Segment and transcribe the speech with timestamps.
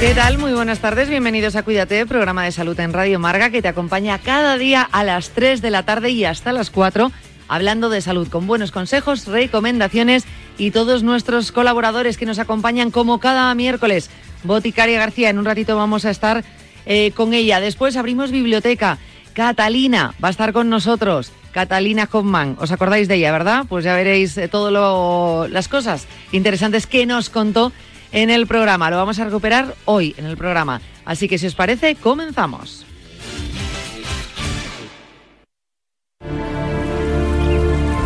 [0.00, 0.38] ¿Qué tal?
[0.38, 4.20] Muy buenas tardes, bienvenidos a Cuídate, programa de salud en Radio Marga que te acompaña
[4.20, 7.10] cada día a las 3 de la tarde y hasta las 4
[7.48, 10.24] hablando de salud con buenos consejos, recomendaciones
[10.56, 14.08] y todos nuestros colaboradores que nos acompañan como cada miércoles.
[14.44, 16.44] Boticaria García, en un ratito vamos a estar
[16.86, 17.58] eh, con ella.
[17.58, 18.98] Después abrimos biblioteca.
[19.32, 21.32] Catalina va a estar con nosotros.
[21.50, 23.64] Catalina Hoffman, ¿os acordáis de ella, verdad?
[23.68, 27.72] Pues ya veréis eh, todas las cosas interesantes que nos contó
[28.12, 28.90] en el programa.
[28.90, 30.80] Lo vamos a recuperar hoy en el programa.
[31.04, 32.84] Así que si os parece, comenzamos.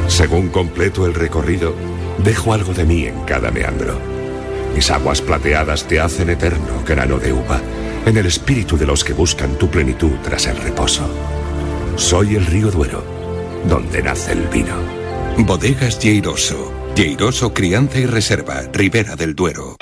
[0.09, 1.75] Según completo el recorrido,
[2.19, 3.99] dejo algo de mí en cada meandro.
[4.75, 7.61] Mis aguas plateadas te hacen eterno, grano de uva,
[8.07, 11.09] en el espíritu de los que buscan tu plenitud tras el reposo.
[11.97, 13.03] Soy el río Duero,
[13.69, 14.77] donde nace el vino.
[15.39, 16.73] Bodegas Lleiroso.
[16.95, 19.77] Lleiroso Crianza y Reserva, Ribera del Duero.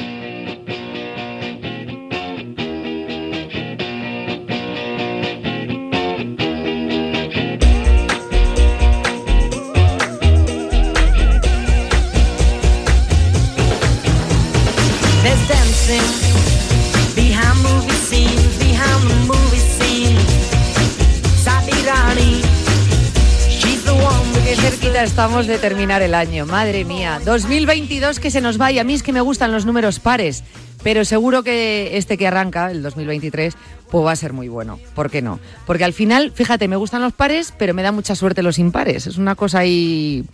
[25.20, 27.20] Estamos de terminar el año, madre mía.
[27.22, 30.44] 2022 que se nos va y a mí es que me gustan los números pares,
[30.82, 33.54] pero seguro que este que arranca, el 2023,
[33.90, 34.80] pues va a ser muy bueno.
[34.94, 35.38] ¿Por qué no?
[35.66, 39.06] Porque al final, fíjate, me gustan los pares, pero me da mucha suerte los impares.
[39.06, 40.24] Es una cosa ahí,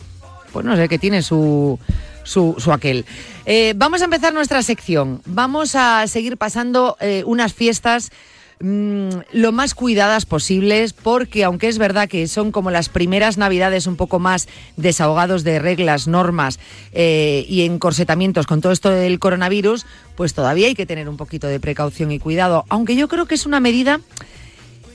[0.52, 1.80] pues no sé, que tiene su,
[2.22, 3.06] su, su aquel.
[3.44, 5.20] Eh, vamos a empezar nuestra sección.
[5.26, 8.12] Vamos a seguir pasando eh, unas fiestas
[8.60, 13.86] mm, lo más cuidadas posibles, porque aunque es verdad que son como las primeras navidades
[13.86, 16.58] un poco más desahogados de reglas, normas
[16.92, 21.46] eh, y encorsetamientos con todo esto del coronavirus, pues todavía hay que tener un poquito
[21.46, 24.00] de precaución y cuidado, aunque yo creo que es una medida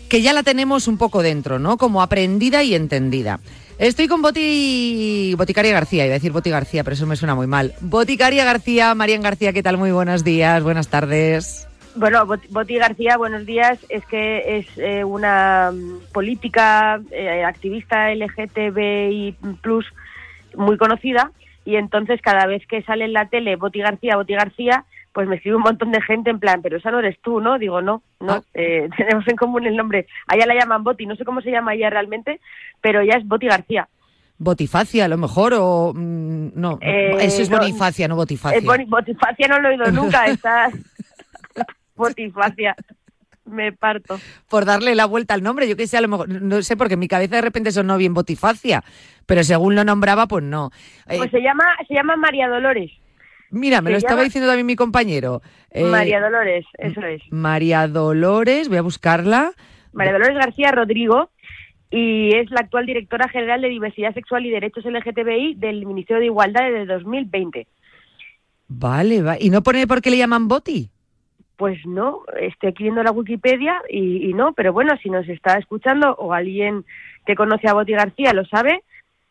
[0.10, 1.78] que ya la tenemos un poco dentro, ¿no?
[1.78, 3.40] Como aprendida y entendida.
[3.82, 7.48] Estoy con Boti, Boticaria García, iba a decir Boti García, pero eso me suena muy
[7.48, 7.74] mal.
[7.82, 9.78] Boticaria García, Marian García, ¿qué tal?
[9.78, 11.71] Muy buenos días, buenas tardes.
[11.96, 13.80] Bueno, Bot- Boti García, buenos días.
[13.90, 19.86] Es que es eh, una mm, política eh, activista LGTBI plus
[20.56, 21.32] muy conocida
[21.66, 25.36] y entonces cada vez que sale en la tele Boti García, Boti García, pues me
[25.36, 27.60] escribe un montón de gente en plan, pero esa no eres tú, ¿no?
[27.60, 28.42] Digo, no, no, Ah.
[28.54, 30.08] eh, tenemos en común el nombre.
[30.28, 32.40] A ella la llaman Boti, no sé cómo se llama ella realmente,
[32.80, 33.88] pero ella es Boti García.
[34.38, 38.58] Botifacia, a lo mejor, o mm, no, Eh, eso es no, Bonifacia, no Botifacia.
[38.58, 40.70] Eh, Botifacia no lo he oído nunca, está...
[41.96, 42.76] Botifacia,
[43.46, 44.20] me parto.
[44.50, 46.94] Por darle la vuelta al nombre, yo que sé, a lo mejor, no sé, porque
[46.96, 48.84] en mi cabeza de repente sonó bien Botifacia,
[49.26, 50.72] pero según lo nombraba, pues no.
[51.08, 52.92] Eh, Pues se llama, se llama María Dolores.
[53.50, 55.42] mira, me se lo estaba diciendo también mi compañero.
[55.70, 57.22] Eh, María Dolores, eso es.
[57.32, 59.52] María Dolores, voy a buscarla.
[59.94, 61.32] María Dolores García Rodrigo
[61.90, 66.28] y es la actual directora general de Diversidad Sexual y Derechos LGTBI del Ministerio de
[66.28, 67.68] Igualdad desde 2020.
[68.70, 69.36] Vale, va.
[69.38, 70.90] ¿Y no pone por qué le llaman Boti?
[71.62, 76.16] Pues no, estoy aquí viendo la Wikipedia y, no, pero bueno, si nos está escuchando
[76.16, 76.86] o alguien
[77.24, 78.82] que conoce a Boti García lo sabe,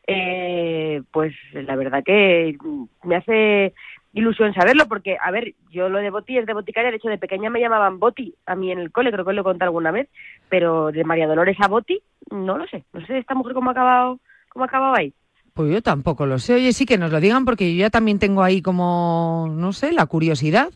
[0.07, 2.57] eh, pues la verdad que
[3.03, 3.75] me hace
[4.13, 7.19] ilusión saberlo, porque, a ver, yo lo de Boti es de boticaria, de hecho de
[7.19, 9.91] pequeña me llamaban Boti a mí en el cole, creo que lo he contado alguna
[9.91, 10.09] vez,
[10.49, 13.73] pero de María Dolores a Boti, no lo sé, no sé esta mujer cómo ha
[13.73, 14.21] acabado,
[14.51, 15.13] cómo ha acabado ahí.
[15.53, 16.55] Pues yo tampoco lo sé.
[16.55, 19.93] Oye, sí que nos lo digan porque yo ya también tengo ahí como, no sé,
[19.93, 20.71] la curiosidad.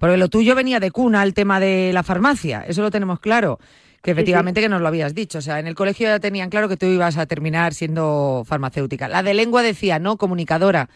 [0.00, 3.58] Porque lo tuyo venía de cuna el tema de la farmacia, eso lo tenemos claro.
[4.02, 5.38] Que efectivamente que nos lo habías dicho.
[5.38, 9.08] O sea, en el colegio ya tenían claro que tú ibas a terminar siendo farmacéutica.
[9.08, 10.88] La de lengua decía, no, comunicadora.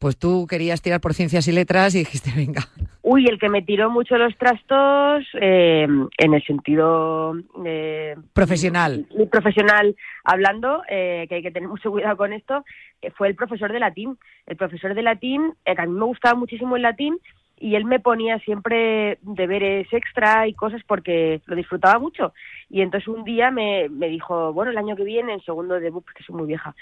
[0.00, 2.62] Pues tú querías tirar por ciencias y letras y dijiste, venga.
[3.02, 5.86] Uy, el que me tiró mucho los trastos eh,
[6.18, 7.34] en el sentido
[7.64, 9.06] eh, Profesional.
[9.30, 9.94] profesional
[10.24, 12.64] hablando, eh, que hay que tener mucho cuidado con esto,
[13.02, 14.18] eh, fue el profesor de latín.
[14.46, 17.16] El profesor de latín, eh, que a mí me gustaba muchísimo el latín,
[17.58, 22.34] y él me ponía siempre deberes extra y cosas porque lo disfrutaba mucho.
[22.68, 25.90] Y entonces un día me, me dijo, bueno, el año que viene, en segundo de
[25.90, 26.74] BUP, que soy muy vieja,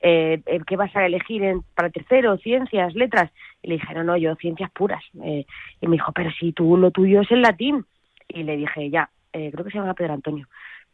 [0.00, 2.36] eh, eh, ¿qué vas a elegir en, para tercero?
[2.38, 2.94] ¿Ciencias?
[2.94, 3.30] ¿Letras?
[3.62, 5.02] Y le dije, no, no, yo ciencias puras.
[5.22, 5.46] Eh,
[5.80, 7.84] y me dijo, pero si tú lo tuyo es el latín.
[8.28, 10.46] Y le dije, ya, eh, creo que se llama Pedro Antonio.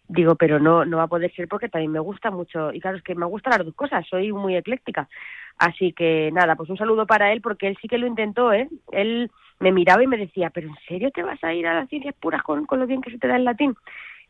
[0.06, 2.72] Digo, pero no, no va a poder ser porque también me gusta mucho.
[2.72, 5.08] Y claro, es que me gustan las dos cosas, soy muy ecléctica.
[5.56, 8.68] Así que nada, pues un saludo para él porque él sí que lo intentó, ¿eh?
[8.92, 9.30] Él
[9.60, 12.14] me miraba y me decía, ¿pero en serio te vas a ir a las ciencias
[12.20, 13.74] puras con, con lo bien que se te da el latín?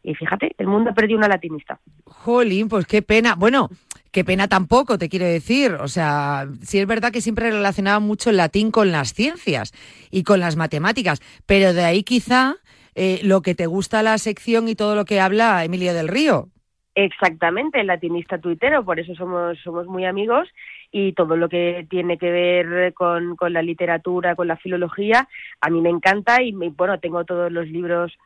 [0.04, 1.80] Y fíjate, el mundo ha perdido una latinista.
[2.04, 3.34] Jolín, pues qué pena.
[3.36, 3.70] Bueno,
[4.12, 5.72] qué pena tampoco, te quiero decir.
[5.80, 9.72] O sea, sí es verdad que siempre relacionaba mucho el latín con las ciencias
[10.10, 12.56] y con las matemáticas, pero de ahí quizá
[12.94, 16.48] eh, lo que te gusta la sección y todo lo que habla Emilio del Río.
[16.96, 20.48] Exactamente, el latinista tuitero, por eso somos, somos muy amigos
[20.92, 25.28] y todo lo que tiene que ver con, con la literatura, con la filología,
[25.60, 28.16] a mí me encanta y me- bueno, tengo todos los libros,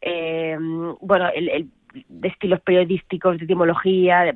[0.00, 0.56] eh,
[1.00, 1.68] bueno, el,
[2.08, 4.34] de estilos periodísticos, de etimología, de-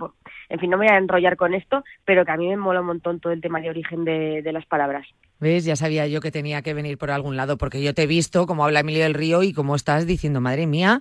[0.48, 2.80] en fin, no me voy a enrollar con esto, pero que a mí me mola
[2.80, 5.06] un montón todo el tema de origen de, de las palabras.
[5.38, 5.64] ¿Ves?
[5.64, 8.46] Ya sabía yo que tenía que venir por algún lado, porque yo te he visto
[8.46, 11.00] cómo habla Emilio del Río y cómo estás diciendo, madre mía,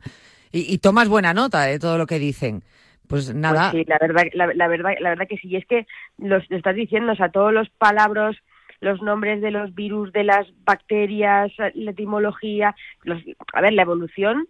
[0.52, 2.64] y, y tomas buena nota de todo lo que dicen.
[3.08, 5.48] Pues nada, Pues sí, la verdad, la, la verdad, la verdad que sí.
[5.48, 5.86] Y es que
[6.18, 8.36] los lo estás diciendo, o sea, todos los palabras,
[8.82, 13.22] los nombres de los virus, de las bacterias, la etimología, los,
[13.54, 14.48] a ver, la evolución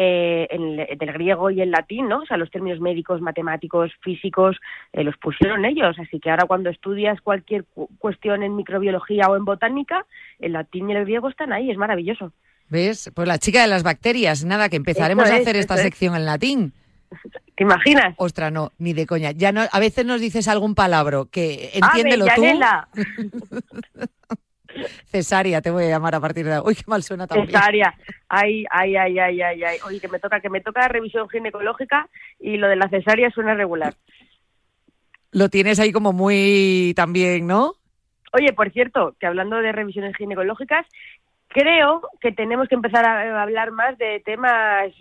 [0.00, 2.20] eh, en el- del griego y el latín, ¿no?
[2.20, 4.56] O sea, los términos médicos, matemáticos, físicos,
[4.92, 5.98] eh, los pusieron ellos.
[5.98, 10.06] Así que ahora cuando estudias cualquier cu- cuestión en microbiología o en botánica,
[10.38, 12.32] el latín y el griego están ahí, es maravilloso.
[12.70, 13.10] ¿ves?
[13.14, 15.80] Pues la chica de las bacterias, nada, que empezaremos Eso a es, hacer esta es.
[15.82, 16.72] sección en latín.
[17.56, 18.14] ¿Te imaginas?
[18.18, 19.32] Ostra, no, ni de coña.
[19.32, 22.42] Ya no, a veces nos dices algún palabra que ¡Ave, entiéndelo tú.
[25.06, 26.68] Cesárea, te voy a llamar a partir de ahora.
[26.68, 27.48] Uy, qué mal suena también.
[27.48, 27.94] cesárea.
[28.28, 29.78] Ay, ay, ay, ay, ay, ay.
[29.86, 32.08] Oye, que me toca, que me toca revisión ginecológica
[32.40, 33.94] y lo de la cesárea suena regular.
[35.30, 37.74] Lo tienes ahí como muy también, ¿no?
[38.32, 40.86] Oye, por cierto, que hablando de revisiones ginecológicas,
[41.48, 44.92] creo que tenemos que empezar a hablar más de temas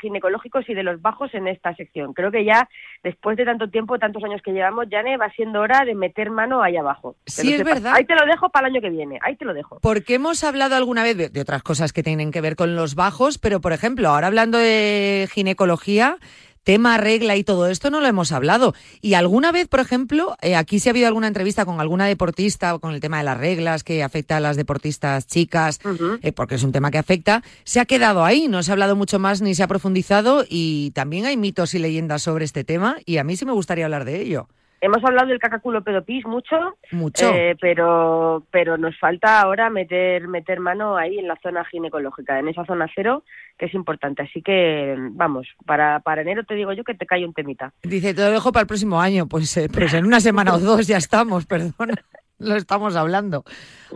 [0.00, 2.12] ginecológicos y de los bajos en esta sección.
[2.14, 2.68] Creo que ya,
[3.02, 6.62] después de tanto tiempo, tantos años que llevamos, Jane, va siendo hora de meter mano
[6.62, 7.16] ahí abajo.
[7.26, 7.74] Sí, es sepas.
[7.74, 7.92] verdad.
[7.96, 9.80] Ahí te lo dejo para el año que viene, ahí te lo dejo.
[9.80, 12.94] Porque hemos hablado alguna vez de, de otras cosas que tienen que ver con los
[12.94, 16.18] bajos, pero por ejemplo, ahora hablando de ginecología,
[16.66, 18.74] tema regla y todo esto no lo hemos hablado.
[19.00, 22.74] Y alguna vez, por ejemplo, eh, aquí si ha habido alguna entrevista con alguna deportista
[22.74, 25.78] o con el tema de las reglas que afecta a las deportistas chicas,
[26.22, 28.96] eh, porque es un tema que afecta, se ha quedado ahí, no se ha hablado
[28.96, 32.96] mucho más ni se ha profundizado y también hay mitos y leyendas sobre este tema
[33.06, 34.48] y a mí sí me gustaría hablar de ello.
[34.86, 37.34] Hemos hablado del cacaculo pedopis mucho, Mucho.
[37.34, 42.46] Eh, pero pero nos falta ahora meter meter mano ahí en la zona ginecológica, en
[42.46, 43.24] esa zona cero,
[43.58, 44.22] que es importante.
[44.22, 47.72] Así que, vamos, para, para enero te digo yo que te cae un temita.
[47.82, 49.26] Dice, te lo dejo para el próximo año.
[49.26, 51.94] Pues, eh, pues en una semana o dos ya estamos, perdona.
[52.38, 53.44] Lo estamos hablando.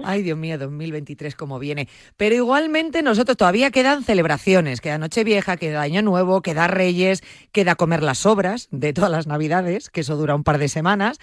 [0.02, 1.88] Ay, Dios mío, 2023 como viene.
[2.16, 4.80] Pero igualmente nosotros todavía quedan celebraciones.
[4.80, 7.22] Queda Nochevieja, queda Año Nuevo, queda Reyes,
[7.52, 11.18] queda comer las sobras de todas las Navidades, que eso dura un par de semanas.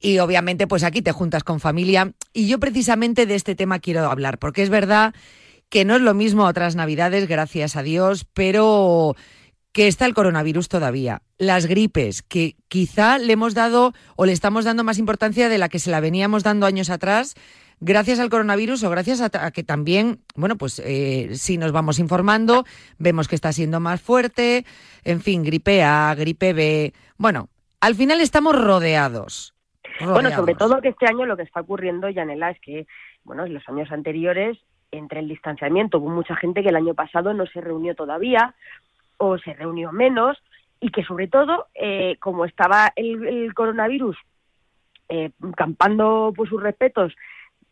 [0.00, 2.12] Y obviamente pues aquí te juntas con familia.
[2.32, 5.14] Y yo precisamente de este tema quiero hablar, porque es verdad
[5.68, 9.14] que no es lo mismo a otras Navidades, gracias a Dios, pero
[9.76, 11.20] que está el coronavirus todavía.
[11.36, 15.68] Las gripes, que quizá le hemos dado o le estamos dando más importancia de la
[15.68, 17.34] que se la veníamos dando años atrás,
[17.78, 21.98] gracias al coronavirus o gracias a, a que también, bueno, pues eh, si nos vamos
[21.98, 22.64] informando,
[22.96, 24.64] vemos que está siendo más fuerte,
[25.04, 26.94] en fin, gripe A, gripe B.
[27.18, 27.50] Bueno,
[27.82, 29.54] al final estamos rodeados.
[30.00, 30.58] Bueno, sobre rodeados.
[30.58, 32.86] todo que este año lo que está ocurriendo, Yanela, es que,
[33.24, 34.56] bueno, en los años anteriores,
[34.90, 38.54] entre el distanciamiento, hubo mucha gente que el año pasado no se reunió todavía
[39.18, 40.36] o se reunió menos
[40.80, 44.16] y que sobre todo, eh, como estaba el, el coronavirus
[45.08, 47.14] eh, campando por sus respetos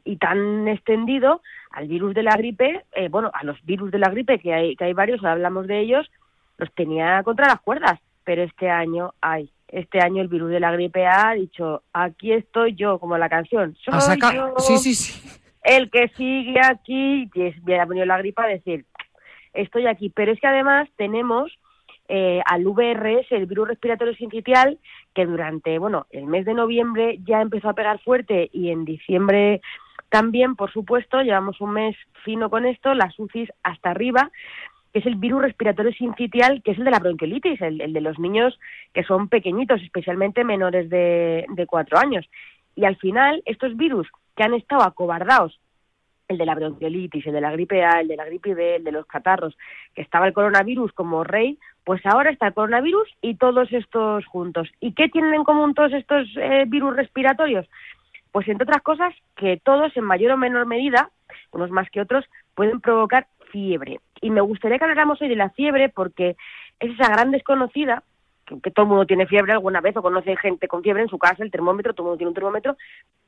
[0.05, 4.09] y tan extendido al virus de la gripe, eh, bueno, a los virus de la
[4.11, 6.11] gripe, que hay, que hay varios, hablamos de ellos,
[6.59, 9.51] los tenía contra las cuerdas, pero este año hay.
[9.69, 13.77] Este año el virus de la gripe ha dicho, aquí estoy yo, como la canción.
[13.89, 15.41] Ha Soy saca- yo Sí, sí, sí.
[15.65, 18.85] el que sigue aquí, y ha venido la gripa a decir,
[19.55, 20.11] estoy aquí.
[20.11, 21.57] Pero es que además tenemos
[22.09, 24.79] eh, al VRS, el virus respiratorio sincitial,
[25.15, 29.63] que durante, bueno, el mes de noviembre ya empezó a pegar fuerte y en diciembre
[30.11, 34.31] también, por supuesto, llevamos un mes fino con esto, las UCIs hasta arriba,
[34.93, 38.01] que es el virus respiratorio sincitial, que es el de la bronquiolitis, el, el de
[38.01, 38.59] los niños
[38.93, 42.29] que son pequeñitos, especialmente menores de, de cuatro años.
[42.77, 44.07] Y al final, estos virus
[44.37, 45.59] que han estado acobardados,
[46.35, 48.85] el de la bronquiolitis, el de la gripe A, el de la gripe B, el
[48.85, 49.57] de los catarros,
[49.95, 54.69] que estaba el coronavirus como rey, pues ahora está el coronavirus y todos estos juntos.
[54.81, 57.67] ¿Y qué tienen en común todos estos eh, virus respiratorios?
[58.33, 61.11] Pues entre otras cosas que todos en mayor o menor medida,
[61.53, 62.25] unos más que otros,
[62.55, 64.01] pueden provocar fiebre.
[64.21, 66.37] Y me gustaría que habláramos hoy de la fiebre porque
[66.81, 68.03] es esa gran desconocida,
[68.45, 71.19] que, todo el mundo tiene fiebre alguna vez o conoce gente con fiebre en su
[71.19, 72.77] casa, el termómetro, todo el mundo tiene un termómetro,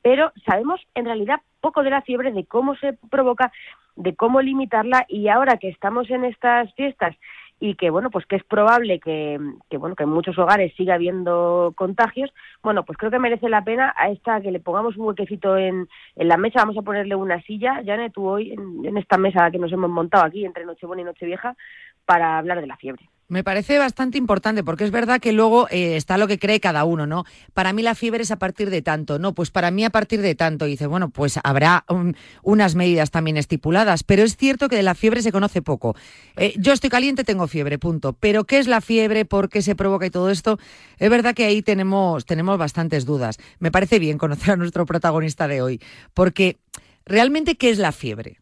[0.01, 3.51] pero sabemos en realidad poco de la fiebre, de cómo se provoca,
[3.95, 7.15] de cómo limitarla y ahora que estamos en estas fiestas
[7.59, 10.93] y que bueno pues que es probable que, que bueno que en muchos hogares siga
[10.93, 12.31] habiendo contagios
[12.61, 15.89] bueno pues creo que merece la pena a esta que le pongamos un huequecito en,
[16.15, 17.81] en la mesa vamos a ponerle una silla.
[17.83, 21.05] Janet tú hoy en, en esta mesa que nos hemos montado aquí entre Nochebuena y
[21.05, 21.55] Nochevieja
[22.05, 25.97] para hablar de la fiebre Me parece bastante importante porque es verdad que luego eh,
[25.97, 27.25] está lo que cree cada uno, ¿no?
[27.53, 30.21] Para mí la fiebre es a partir de tanto, no, pues para mí a partir
[30.21, 30.63] de tanto.
[30.63, 34.95] Dice, bueno, pues habrá un- unas medidas también estipuladas, pero es cierto que de la
[34.95, 35.93] fiebre se conoce poco.
[36.37, 38.13] Eh, yo estoy caliente, tengo fiebre, punto.
[38.13, 39.25] Pero ¿qué es la fiebre?
[39.25, 40.57] ¿Por qué se provoca y todo esto?
[40.97, 43.39] Es verdad que ahí tenemos, tenemos bastantes dudas.
[43.59, 45.81] Me parece bien conocer a nuestro protagonista de hoy,
[46.13, 46.55] porque
[47.05, 48.39] realmente, ¿qué es la fiebre?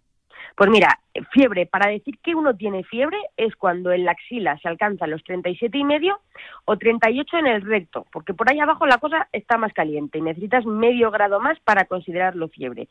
[0.56, 1.00] Pues mira,
[1.32, 5.24] fiebre, para decir que uno tiene fiebre es cuando en la axila se alcanza los
[5.26, 6.20] 37 y medio
[6.64, 10.22] o 38 en el recto, porque por ahí abajo la cosa está más caliente y
[10.22, 12.88] necesitas medio grado más para considerarlo fiebre.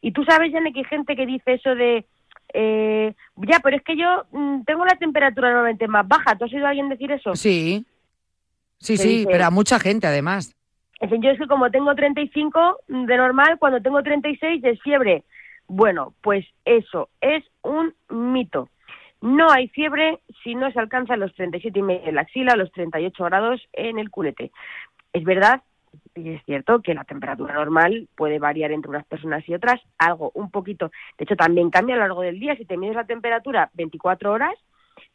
[0.00, 2.04] Y tú sabes, Jane, que hay gente que dice eso de,
[2.54, 6.36] eh, ya, pero es que yo mm, tengo la temperatura normalmente más baja.
[6.36, 7.34] ¿Tú has oído a alguien decir eso?
[7.34, 7.84] Sí,
[8.78, 9.28] sí, ¿Qué sí, dice?
[9.30, 10.54] pero a mucha gente además.
[11.00, 15.24] Dicen, yo es que como tengo 35 de normal, cuando tengo 36 es fiebre.
[15.74, 18.68] Bueno, pues eso es un mito.
[19.22, 22.70] No hay fiebre si no se alcanzan los 37 y medio en la axila los
[22.72, 24.52] 38 grados en el culete.
[25.14, 25.62] Es verdad
[26.14, 30.30] y es cierto que la temperatura normal puede variar entre unas personas y otras, algo,
[30.34, 30.90] un poquito.
[31.16, 32.54] De hecho, también cambia a lo largo del día.
[32.56, 34.52] Si te mides la temperatura 24 horas,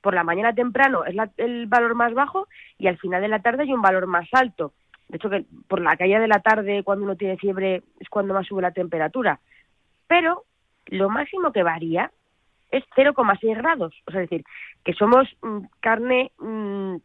[0.01, 2.47] por la mañana temprano es la- el valor más bajo
[2.79, 4.73] y al final de la tarde hay un valor más alto.
[5.07, 8.33] De hecho, que por la caída de la tarde, cuando uno tiene fiebre, es cuando
[8.33, 9.39] más sube la temperatura.
[10.07, 10.43] Pero
[10.87, 12.11] lo máximo que varía
[12.71, 13.93] es 0,6 grados.
[14.07, 14.45] O sea, es decir,
[14.83, 16.95] que somos mm, carne mm,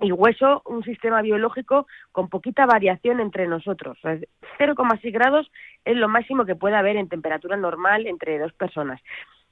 [0.00, 3.96] y hueso, un sistema biológico con poquita variación entre nosotros.
[3.98, 4.18] O sea,
[4.58, 5.50] 0,6 grados
[5.84, 9.00] es lo máximo que puede haber en temperatura normal entre dos personas.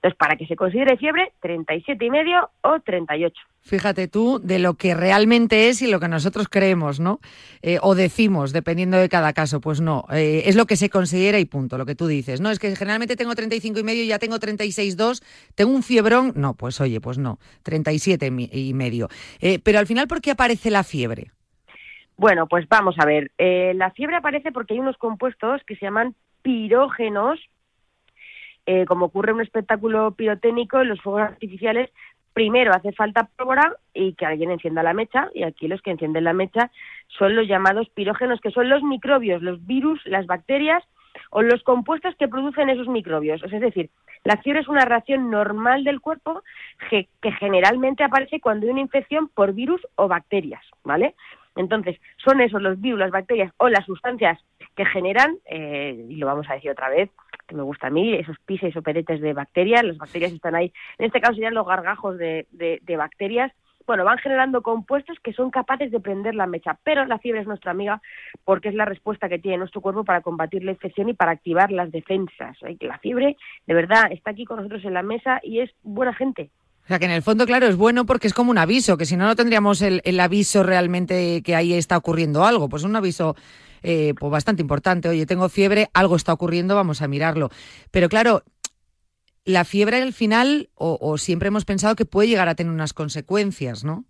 [0.02, 3.40] Entonces, para que se considere fiebre, 37 y medio o 38.
[3.60, 7.20] Fíjate tú de lo que realmente es y lo que nosotros creemos, ¿no?
[7.62, 9.60] Eh, o decimos, dependiendo de cada caso.
[9.60, 12.40] Pues no, eh, es lo que se considera y punto, lo que tú dices.
[12.40, 15.22] No, es que generalmente tengo 35 y medio y ya tengo 36,2,
[15.54, 16.32] tengo un fiebrón.
[16.34, 19.06] No, pues oye, pues no, 37 y medio.
[19.40, 21.30] Eh, pero al final, ¿por qué aparece la fiebre?
[22.16, 23.30] Bueno, pues vamos a ver.
[23.38, 27.38] La fiebre aparece porque hay unos compuestos que se llaman pirógenos.
[28.66, 31.90] Eh, como ocurre en un espectáculo pirotécnico, en los fuegos artificiales,
[32.32, 36.24] primero hace falta pólvora y que alguien encienda la mecha, y aquí los que encienden
[36.24, 36.70] la mecha
[37.08, 40.82] son los llamados pirógenos, que son los microbios, los virus, las bacterias
[41.30, 43.42] o los compuestos que producen esos microbios.
[43.42, 43.90] Es decir,
[44.24, 46.42] la fiebre es una reacción normal del cuerpo
[46.88, 51.14] que, que generalmente aparece cuando hay una infección por virus o bacterias, ¿vale?
[51.56, 54.38] Entonces, son esos los virus, las bacterias o las sustancias
[54.74, 57.10] que generan, eh, y lo vamos a decir otra vez,
[57.54, 61.06] me gusta a mí, esos pises o peretes de bacterias, las bacterias están ahí, en
[61.06, 63.52] este caso serían los gargajos de, de, de bacterias,
[63.86, 67.46] bueno, van generando compuestos que son capaces de prender la mecha, pero la fiebre es
[67.46, 68.00] nuestra amiga
[68.44, 71.70] porque es la respuesta que tiene nuestro cuerpo para combatir la infección y para activar
[71.70, 72.56] las defensas.
[72.80, 76.50] La fiebre, de verdad, está aquí con nosotros en la mesa y es buena gente.
[76.84, 79.04] O sea, que en el fondo, claro, es bueno porque es como un aviso, que
[79.04, 82.68] si no, no tendríamos el, el aviso realmente que ahí está ocurriendo algo.
[82.68, 83.36] Pues un aviso
[83.82, 85.08] eh, pues bastante importante.
[85.08, 87.50] Oye, tengo fiebre, algo está ocurriendo, vamos a mirarlo.
[87.90, 88.42] Pero claro,
[89.44, 92.92] la fiebre al final, o, o siempre hemos pensado que puede llegar a tener unas
[92.92, 94.04] consecuencias, ¿no?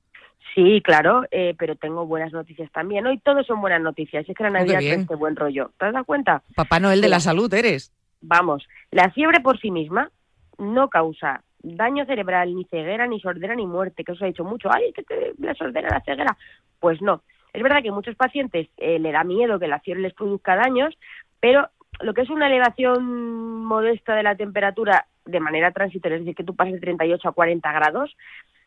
[0.55, 3.07] Sí, claro, eh, pero tengo buenas noticias también.
[3.07, 4.29] Hoy todos son buenas noticias.
[4.29, 5.71] Es que la Navidad es este buen rollo.
[5.79, 6.43] ¿Te has dado cuenta?
[6.55, 7.93] Papá Noel de la salud eres.
[8.21, 10.11] Vamos, la fiebre por sí misma
[10.59, 14.69] no causa daño cerebral, ni ceguera, ni sordera, ni muerte, que os he dicho mucho.
[14.73, 16.37] Ay, que te, la sordera, la ceguera.
[16.81, 17.23] Pues no.
[17.53, 20.57] Es verdad que a muchos pacientes eh, le da miedo que la fiebre les produzca
[20.57, 20.97] daños,
[21.41, 21.69] pero
[22.01, 26.45] lo que es una elevación modesta de la temperatura de manera transitoria, es decir, que
[26.45, 28.17] tú pases de 38 a 40 grados,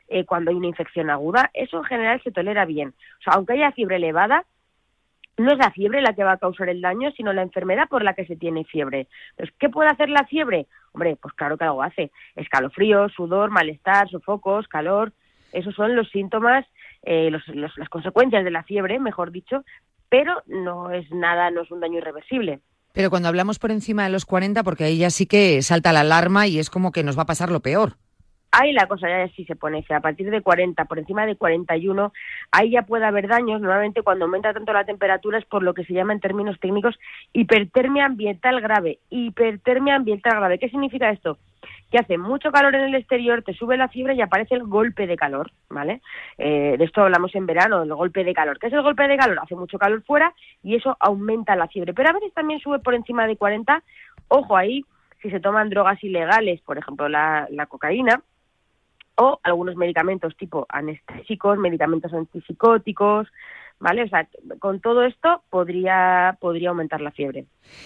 [0.08, 2.90] eh, cuando hay una infección aguda, eso en general se tolera bien.
[3.20, 4.46] O sea, aunque haya fiebre elevada,
[5.38, 8.04] no es la fiebre la que va a causar el daño, sino la enfermedad por
[8.04, 9.08] la que se tiene fiebre.
[9.32, 10.68] Entonces, ¿qué puede hacer la fiebre?
[10.94, 12.12] Hombre, pues claro que algo hace.
[12.36, 15.12] Escalofríos, sudor, malestar, sofocos, calor.
[15.52, 16.66] Esos son los síntomas,
[17.06, 19.64] eh, los- los- las consecuencias de la fiebre, mejor dicho,
[20.10, 22.60] pero no es nada, no es un daño irreversible.
[22.94, 26.02] Pero cuando hablamos por encima de los 40, porque ahí ya sí que salta la
[26.02, 27.94] alarma y es como que nos va a pasar lo peor.
[28.52, 29.98] Ahí la cosa ya sí se pone fea.
[29.98, 32.14] A partir de 40, por encima de 41,
[32.52, 33.60] ahí ya puede haber daños.
[33.60, 36.98] Normalmente cuando aumenta tanto la temperatura es por lo que se llama en términos técnicos
[37.34, 39.00] hipertermia ambiental grave.
[39.10, 40.58] Hipertermia ambiental grave.
[40.58, 41.38] ¿Qué significa esto?
[41.98, 45.16] Hace mucho calor en el exterior, te sube la fiebre y aparece el golpe de
[45.16, 46.02] calor, ¿vale?
[46.38, 48.60] Eh, de esto hablamos en verano, el golpe de calor.
[48.60, 49.40] ¿Qué es el golpe de calor?
[49.42, 50.34] Hace mucho calor fuera
[50.64, 51.94] y eso aumenta la fiebre.
[51.94, 53.84] Pero a veces también sube por encima de 40.
[54.28, 54.86] Ojo ahí,
[55.22, 58.22] si se toman drogas ilegales, por ejemplo la cocaína,
[59.18, 63.28] o algunos medicamentos tipo anestésicos, medicamentos antipsicóticos,
[63.80, 64.04] ¿vale?
[64.04, 64.28] O sea,
[64.60, 67.46] con todo esto podría, podría aumentar la fiebre.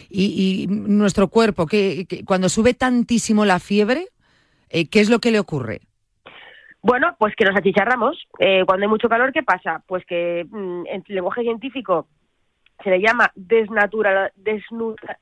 [0.10, 4.08] Y, y nuestro cuerpo, que, cuando sube tantísimo la fiebre,
[4.70, 5.82] eh, ¿qué es lo que le ocurre?
[6.82, 8.18] Bueno, pues que nos achicharramos.
[8.40, 9.84] Eh, cuando hay mucho calor, ¿qué pasa?
[9.86, 12.08] Pues que mm, en lenguaje científico
[12.84, 15.18] se le llama desnatura, desnutra-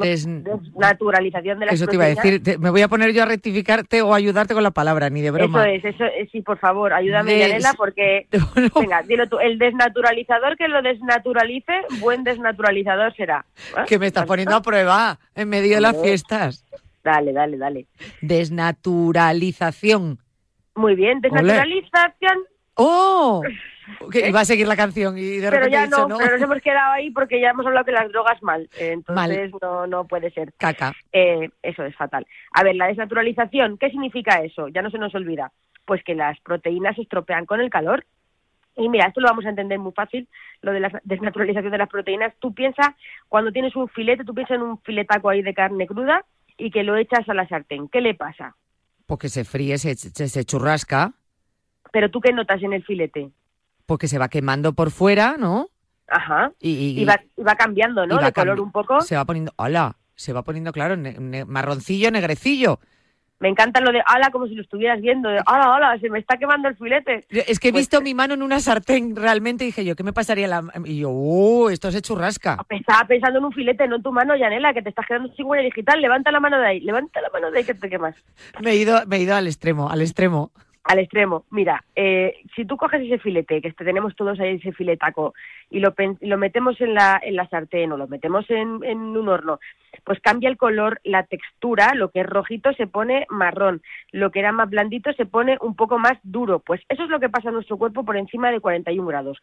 [0.00, 2.42] Des- desnaturalización de las Eso te iba a decir.
[2.42, 5.20] te- me voy a poner yo a rectificarte o a ayudarte con la palabra, ni
[5.22, 5.68] de broma.
[5.70, 8.26] Eso es, eso es, sí, por favor, ayúdame, Des- Yanela, porque...
[8.80, 9.38] Venga, dilo tú.
[9.38, 13.44] El desnaturalizador que lo desnaturalice, buen desnaturalizador será.
[13.76, 13.82] ¿Eh?
[13.86, 16.64] que me estás poniendo a prueba en medio de las fiestas.
[17.04, 17.86] Dale, dale, dale.
[18.20, 20.18] Desnaturalización.
[20.74, 22.38] Muy bien, desnaturalización,
[22.74, 23.42] ¡Oh!
[24.10, 26.32] Que iba a seguir la canción y de pero repente ya he dicho, no, pero
[26.32, 29.86] nos hemos quedado ahí porque ya hemos hablado que las drogas mal, eh, entonces no,
[29.86, 30.52] no puede ser.
[30.56, 30.92] Caca.
[31.12, 32.26] Eh, eso es fatal.
[32.52, 34.68] A ver, la desnaturalización, ¿qué significa eso?
[34.68, 35.52] Ya no se nos olvida.
[35.84, 38.04] Pues que las proteínas se estropean con el calor.
[38.76, 40.28] Y mira, esto lo vamos a entender muy fácil,
[40.62, 42.32] lo de la desnaturalización de las proteínas.
[42.38, 42.90] Tú piensas,
[43.28, 46.24] cuando tienes un filete, tú piensas en un filetaco ahí de carne cruda
[46.56, 47.88] y que lo echas a la sartén.
[47.88, 48.54] ¿Qué le pasa?
[49.06, 51.12] Porque se fríe, se, se, se churrasca,
[51.92, 53.30] Pero tú qué notas en el filete?
[53.88, 55.68] Porque se va quemando por fuera, ¿no?
[56.08, 56.52] Ajá.
[56.60, 58.18] Y, y- Y va, y va cambiando, ¿no?
[58.18, 59.00] de color un poco.
[59.00, 62.80] Se va poniendo, hola, se va poniendo, claro, ne- ne- marroncillo, negrecillo.
[63.40, 65.28] Me encanta lo de ala como si lo estuvieras viendo.
[65.30, 67.24] De, ala, ala, se me está quemando el filete.
[67.30, 70.02] Es que he Pues- visto mi mano en una sartén realmente y dije yo, ¿qué
[70.02, 70.48] me pasaría?
[70.48, 70.62] La...
[70.84, 71.70] Y yo, ¡uh!
[71.70, 72.58] Esto se churrasca.
[72.68, 75.46] Estaba pensando en un filete, no en tu mano, Yanela, que te estás quedando sin
[75.46, 76.00] huella digital.
[76.00, 78.16] Levanta la mano de ahí, levanta la mano de ahí que te quemas.
[78.60, 80.50] Me he ido, me he ido al extremo, al extremo.
[80.88, 81.44] Al extremo.
[81.50, 85.34] Mira, eh, si tú coges ese filete, que este- tenemos todos ahí ese filetaco,
[85.68, 89.28] y lo, lo metemos en la, en la sartén o lo metemos en, en un
[89.28, 89.60] horno,
[90.04, 94.38] pues cambia el color, la textura, lo que es rojito se pone marrón, lo que
[94.38, 96.60] era más blandito se pone un poco más duro.
[96.60, 99.38] Pues eso es lo que pasa en nuestro cuerpo por encima de 41 grados.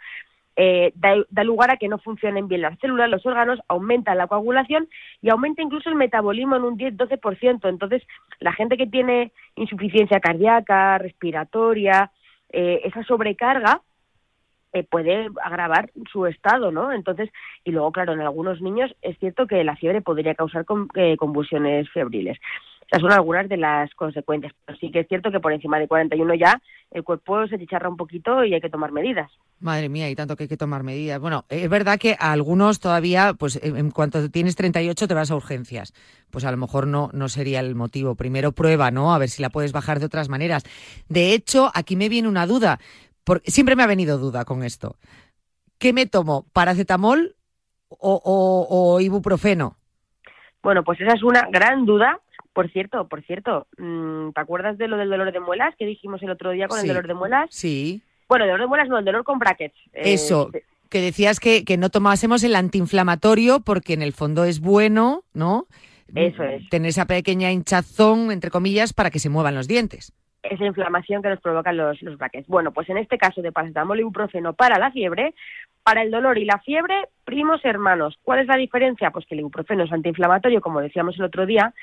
[0.58, 4.28] Eh, da, da lugar a que no funcionen bien las células, los órganos, aumenta la
[4.28, 4.88] coagulación
[5.22, 7.68] y aumenta incluso el metabolismo en un 10-12%.
[7.68, 8.04] Entonces,
[8.40, 12.12] la gente que tiene insuficiencia cardíaca, respiratoria,
[12.50, 13.82] eh, esa sobrecarga
[14.76, 16.92] eh, puede agravar su estado, ¿no?
[16.92, 17.30] Entonces,
[17.64, 20.66] y luego, claro, en algunos niños es cierto que la fiebre podría causar
[20.96, 22.38] eh, convulsiones febriles.
[22.92, 24.54] Esas son algunas de las consecuencias.
[24.66, 27.90] Pero sí que es cierto que por encima de 41 ya el cuerpo se chicharra
[27.90, 29.32] un poquito y hay que tomar medidas.
[29.60, 31.20] Madre mía, y tanto que hay que tomar medidas.
[31.20, 35.32] Bueno, es verdad que a algunos todavía, pues en en cuanto tienes 38 te vas
[35.32, 35.94] a urgencias.
[36.30, 38.16] Pues a lo mejor no, no sería el motivo.
[38.16, 39.14] Primero prueba, ¿no?
[39.14, 40.64] A ver si la puedes bajar de otras maneras.
[41.10, 42.80] De hecho, aquí me viene una duda.
[43.24, 44.98] Porque siempre me ha venido duda con esto.
[45.80, 46.46] ¿Qué me tomo?
[46.54, 47.36] ¿Paracetamol
[47.90, 49.78] o, o- o ibuprofeno?
[50.62, 52.20] Bueno, pues esa es una gran duda.
[52.56, 56.24] Por cierto, por cierto, mm, ¿te acuerdas de lo del dolor de muelas que dijimos
[56.24, 56.88] el otro día con Sí.
[56.88, 57.50] el dolor de muelas?
[57.52, 58.02] Sí.
[58.30, 59.76] Bueno, el dolor de muelas no, el dolor con brackets.
[59.92, 60.50] Eh, Eso,
[60.90, 65.66] que decías que, que no tomásemos el antiinflamatorio porque en el fondo es bueno, ¿no?
[66.16, 66.70] Eso es.
[66.70, 70.14] Tener esa pequeña hinchazón, entre comillas, para que se muevan los dientes.
[70.44, 72.48] esa inflamación que nos provocan los, los brackets.
[72.48, 75.34] Bueno, pues en este caso de paracetamol y ibuprofeno para la fiebre,
[75.84, 76.94] para el dolor y la fiebre,
[77.26, 78.16] primos hermanos.
[78.22, 79.10] ¿Cuál es la diferencia?
[79.10, 81.74] Pues que el ibuprofeno es antiinflamatorio, como decíamos el otro día,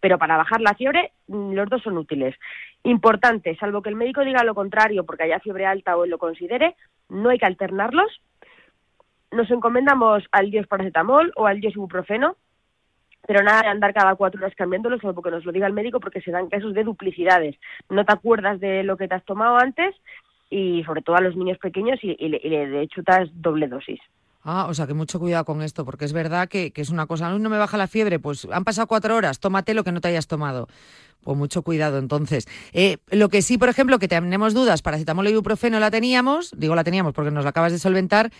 [0.00, 2.34] pero para bajar la fiebre mm, los dos son útiles.
[2.82, 6.18] Importante, salvo que el médico diga lo contrario porque haya fiebre alta o él lo
[6.18, 6.76] considere,
[7.08, 8.20] no hay que alternarlos.
[9.32, 12.36] Nos encomendamos al dios paracetamol o al dios ibuprofeno,
[13.26, 15.98] pero nada de andar cada cuatro horas cambiándolos, salvo que nos lo diga el médico,
[15.98, 17.56] porque se dan casos de duplicidades.
[17.90, 19.94] No te acuerdas de lo que te has tomado antes
[20.48, 24.00] y sobre todo a los niños pequeños y, y y de chutas doble dosis.
[24.48, 27.06] Ah, o sea que mucho cuidado con esto, porque es verdad que, que es una
[27.06, 29.90] cosa, "Ay, no me baja la fiebre, pues han pasado cuatro horas, tómate lo que
[29.90, 30.68] no te hayas tomado.
[31.24, 32.46] Pues mucho cuidado entonces.
[32.72, 36.76] Eh, lo que sí, por ejemplo, que tenemos dudas, paracetamol y ibuprofeno la teníamos, digo
[36.76, 38.30] la teníamos porque nos la acabas de solventar,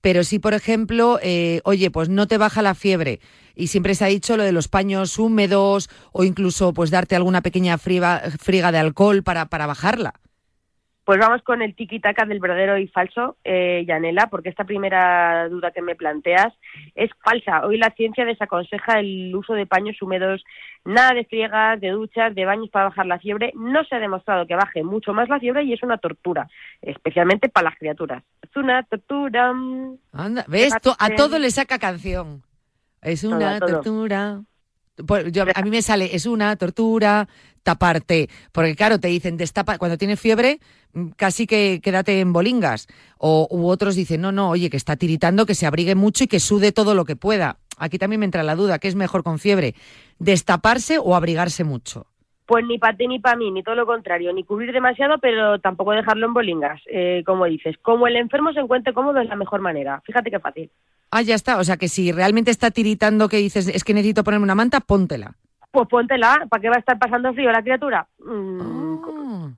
[0.00, 3.18] pero sí, por ejemplo, eh, oye, pues no te baja la fiebre
[3.56, 7.42] y siempre se ha dicho lo de los paños húmedos o incluso pues darte alguna
[7.42, 10.14] pequeña friga, friga de alcohol para, para bajarla.
[11.06, 15.70] Pues vamos con el tiki-taka del verdadero y falso, eh, Yanela, porque esta primera duda
[15.70, 16.52] que me planteas
[16.96, 17.64] es falsa.
[17.64, 20.42] Hoy la ciencia desaconseja el uso de paños húmedos,
[20.84, 23.52] nada de friegas, de duchas, de baños para bajar la fiebre.
[23.54, 26.48] No se ha demostrado que baje mucho más la fiebre y es una tortura,
[26.82, 28.24] especialmente para las criaturas.
[28.42, 29.54] Es una tortura.
[30.12, 30.72] Anda, ¿ves?
[30.74, 32.42] A todo le saca canción.
[33.00, 33.74] Es una todo.
[33.74, 34.40] tortura.
[35.30, 37.28] Yo- a mí me sale, es una tortura
[37.62, 38.28] taparte.
[38.50, 40.58] Porque claro, te dicen, destapa, cuando tienes fiebre,
[41.16, 42.88] casi que quédate en bolingas.
[43.18, 46.26] O u otros dicen, no, no, oye, que está tiritando, que se abrigue mucho y
[46.26, 47.58] que sude todo lo que pueda.
[47.78, 49.74] Aquí también me entra la duda, ¿qué es mejor con fiebre?
[50.18, 52.06] ¿Destaparse o abrigarse mucho?
[52.46, 55.58] Pues ni para ti ni para mí, ni todo lo contrario, ni cubrir demasiado, pero
[55.58, 57.76] tampoco dejarlo en bolingas, eh, como dices.
[57.82, 60.00] Como el enfermo se encuentre cómodo es la mejor manera.
[60.06, 60.70] Fíjate qué fácil.
[61.10, 61.58] Ah, ya está.
[61.58, 64.80] O sea, que si realmente está tiritando que dices, es que necesito ponerme una manta,
[64.80, 65.34] póntela.
[65.72, 68.06] Pues póntela, ¿para qué va a estar pasando frío la criatura?
[68.24, 69.50] Mm, Ah.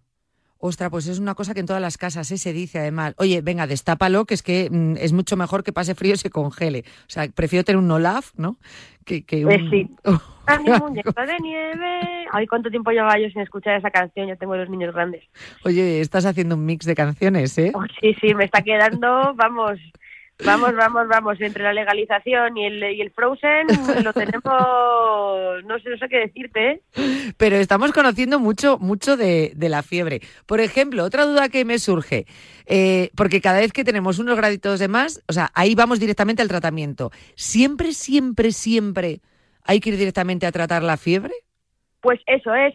[0.61, 2.39] Ostras, pues es una cosa que en todas las casas ¿eh?
[2.39, 3.15] se dice además.
[3.19, 6.31] Oye, venga, destápalo, que es que mm, es mucho mejor que pase frío y se
[6.31, 6.85] congele.
[7.03, 8.57] O sea, prefiero tener un Olaf, ¿no?
[9.05, 9.53] Que, que un...
[9.53, 9.89] Pues sí.
[10.81, 12.27] Muñeco de nieve.
[12.33, 14.27] Ay, cuánto tiempo llevaba yo sin escuchar esa canción.
[14.27, 15.25] Ya tengo los niños grandes.
[15.65, 17.73] Oye, estás haciendo un mix de canciones, ¿eh?
[17.75, 19.79] Oh, sí, sí, me está quedando, vamos,
[20.45, 23.67] vamos, vamos, vamos, entre la legalización y el, y el Frozen
[24.05, 26.81] lo tenemos, no sé, no sé qué decirte, ¿eh?
[27.37, 30.21] Pero estamos conociendo mucho, mucho de, de la fiebre.
[30.47, 32.27] Por ejemplo, otra duda que me surge,
[32.67, 36.43] eh, porque cada vez que tenemos unos graditos de más, o sea, ahí vamos directamente
[36.43, 37.11] al tratamiento.
[37.35, 39.21] ¿Siempre, siempre, siempre
[39.65, 41.35] hay que ir directamente a tratar la fiebre?
[42.01, 42.75] Pues eso es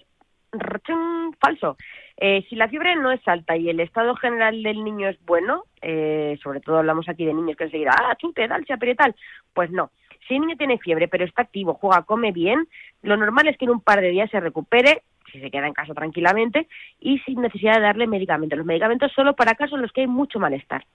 [1.40, 1.78] falso.
[2.18, 5.64] Eh, si la fiebre no es alta y el estado general del niño es bueno,
[5.82, 9.16] eh, sobre todo hablamos aquí de niños que enseguida, ah, chute, dale, aprieta tal,
[9.54, 9.92] pues no.
[10.28, 12.68] Si el niño tiene fiebre pero está activo, juega, come bien,
[13.02, 15.74] lo normal es que en un par de días se recupere, si se queda en
[15.74, 16.68] casa tranquilamente,
[17.00, 18.58] y sin necesidad de darle medicamentos.
[18.58, 20.86] Los medicamentos solo para casos en los que hay mucho malestar.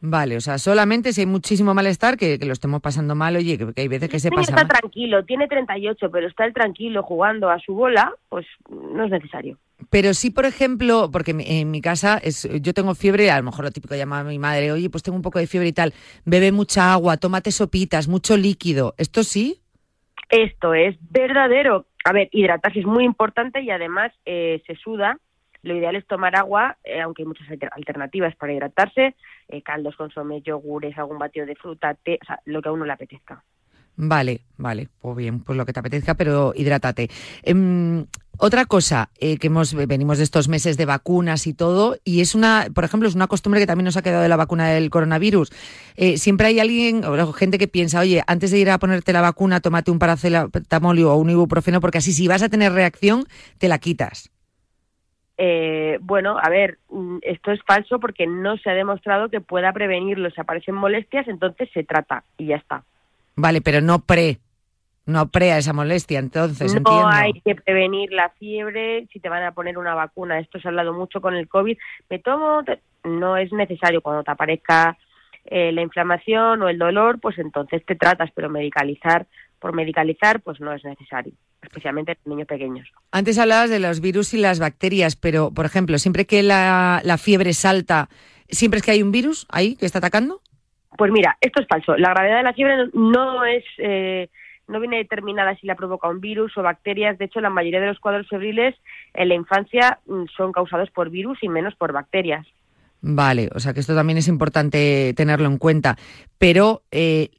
[0.00, 3.58] Vale, o sea, solamente si hay muchísimo malestar, que, que lo estemos pasando mal, oye,
[3.58, 4.68] que, que hay veces que se pasa está mal.
[4.68, 9.58] tranquilo, tiene 38, pero está el tranquilo jugando a su bola, pues no es necesario.
[9.90, 13.64] Pero sí, por ejemplo, porque en mi casa es, yo tengo fiebre, a lo mejor
[13.64, 16.52] lo típico llama mi madre, oye, pues tengo un poco de fiebre y tal, bebe
[16.52, 18.94] mucha agua, tómate sopitas, mucho líquido.
[18.98, 19.62] ¿Esto sí?
[20.30, 21.86] Esto es verdadero.
[22.04, 25.18] A ver, hidratarse es muy importante y además eh, se suda.
[25.62, 29.16] Lo ideal es tomar agua, eh, aunque hay muchas alter- alternativas para hidratarse,
[29.48, 32.84] eh, caldos, consomé, yogures, algún batido de fruta, té, o sea, lo que a uno
[32.84, 33.42] le apetezca.
[34.00, 37.10] Vale, vale, pues bien, pues lo que te apetezca, pero hidrátate.
[37.42, 38.06] Em,
[38.38, 42.36] otra cosa, eh, que hemos venimos de estos meses de vacunas y todo, y es
[42.36, 44.88] una, por ejemplo, es una costumbre que también nos ha quedado de la vacuna del
[44.90, 45.50] coronavirus.
[45.96, 49.20] Eh, siempre hay alguien, o gente que piensa, oye, antes de ir a ponerte la
[49.20, 53.24] vacuna, tómate un paracetamol o un ibuprofeno, porque así si vas a tener reacción,
[53.58, 54.30] te la quitas.
[55.38, 59.72] Eh, bueno, a ver, mm, esto es falso porque no se ha demostrado que pueda
[59.72, 60.30] prevenirlo.
[60.30, 62.84] Si aparecen molestias, entonces se trata y ya está.
[63.38, 64.38] Vale, pero no pre,
[65.06, 67.06] no pre a esa molestia, entonces, no entiendo.
[67.06, 70.40] hay que prevenir la fiebre si te van a poner una vacuna.
[70.40, 71.78] Esto se ha hablado mucho con el COVID.
[72.10, 72.62] Me tomo,
[73.04, 74.98] no es necesario cuando te aparezca
[75.44, 79.28] eh, la inflamación o el dolor, pues entonces te tratas, pero medicalizar
[79.60, 82.88] por medicalizar, pues no es necesario, especialmente en niños pequeños.
[83.12, 87.18] Antes hablabas de los virus y las bacterias, pero, por ejemplo, siempre que la, la
[87.18, 88.08] fiebre salta,
[88.48, 90.42] ¿siempre es que hay un virus ahí que está atacando?
[90.98, 91.96] Pues mira, esto es falso.
[91.96, 94.28] La gravedad de la fiebre no es, eh,
[94.66, 97.16] no viene determinada si la provoca un virus o bacterias.
[97.18, 98.74] De hecho, la mayoría de los cuadros febriles
[99.14, 102.44] en la infancia mm, son causados por virus y menos por bacterias.
[103.00, 105.96] Vale, o sea que esto también es importante tenerlo en cuenta.
[106.36, 107.30] Pero eh,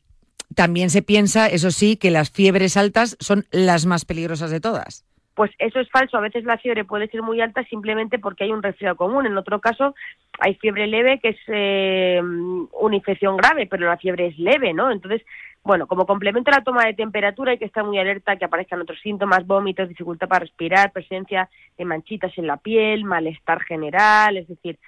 [0.56, 5.04] también se piensa, eso sí, que las fiebres altas son las más peligrosas de todas.
[5.34, 6.18] Pues eso es falso.
[6.18, 9.26] A veces la fiebre puede ser muy alta simplemente porque hay un resfriado común.
[9.26, 9.96] En otro caso,
[10.40, 14.92] hay fiebre leve que es eh, una infección grave, pero la fiebre es leve, ¿no?
[14.92, 15.22] Entonces,
[15.64, 18.82] bueno, como complemento a la toma de temperatura hay que estar muy alerta que aparezcan
[18.82, 24.48] otros síntomas, vómitos, dificultad para respirar, presencia de manchitas en la piel, malestar general, es
[24.48, 24.80] decir,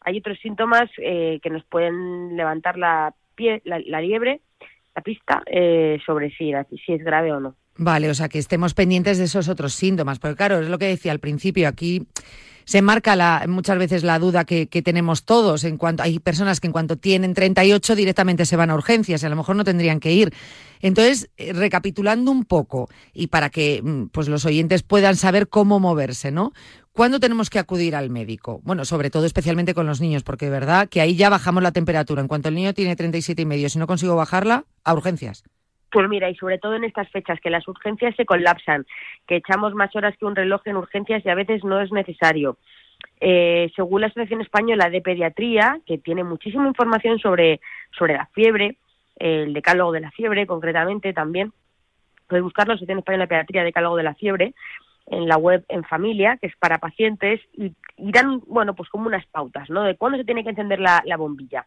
[0.00, 4.40] hay otros síntomas eh, que nos pueden levantar la, pie, la, liebre,
[4.94, 7.54] la pista, eh, sobre si es grave o no.
[7.82, 10.84] Vale, o sea que estemos pendientes de esos otros síntomas, porque claro, es lo que
[10.84, 12.06] decía al principio, aquí
[12.66, 16.66] se marca la, muchas veces la duda que, tenemos todos en cuanto hay personas que
[16.66, 19.98] en cuanto tienen 38 directamente se van a urgencias y a lo mejor no tendrían
[19.98, 20.34] que ir.
[20.82, 25.80] Entonces, eh, recapitulando un poco y para que mm, pues los oyentes puedan saber cómo
[25.80, 26.52] moverse, ¿no?
[26.92, 28.60] ¿Cuándo tenemos que acudir al médico?
[28.62, 31.72] Bueno, sobre todo especialmente con los niños, porque de verdad que ahí ya bajamos la
[31.72, 32.20] temperatura.
[32.20, 35.44] En cuanto el niño tiene 37 y medio, si no consigo bajarla, a urgencias.
[35.90, 38.86] Pues mira, y sobre todo en estas fechas, que las urgencias se colapsan,
[39.26, 42.58] que echamos más horas que un reloj en urgencias y a veces no es necesario.
[43.20, 48.76] Eh, según la Asociación Española de Pediatría, que tiene muchísima información sobre, sobre la fiebre,
[49.16, 51.52] el decálogo de la fiebre concretamente también,
[52.28, 54.54] puedes buscar la Asociación Española de Pediatría, decálogo de la fiebre,
[55.06, 59.26] en la web en familia, que es para pacientes, y, dan, bueno, pues como unas
[59.26, 59.82] pautas, ¿no?
[59.82, 61.66] De cuándo se tiene que encender la bombilla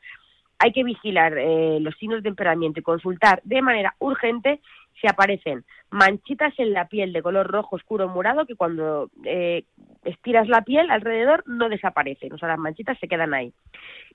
[0.63, 4.61] hay que vigilar eh, los signos de empeoramiento y consultar de manera urgente
[5.01, 9.65] si aparecen manchitas en la piel de color rojo, oscuro, morado, que cuando eh,
[10.05, 13.51] estiras la piel alrededor no desaparecen, o sea, las manchitas se quedan ahí.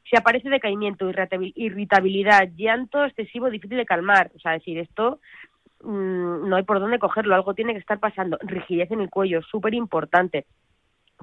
[0.08, 1.10] Si aparece decaimiento,
[1.54, 5.20] irritabilidad, llanto excesivo, difícil de calmar, o sea, decir, esto
[5.82, 8.38] mm, no hay por dónde cogerlo, algo tiene que estar pasando.
[8.40, 10.46] Rigidez en el cuello, súper importante.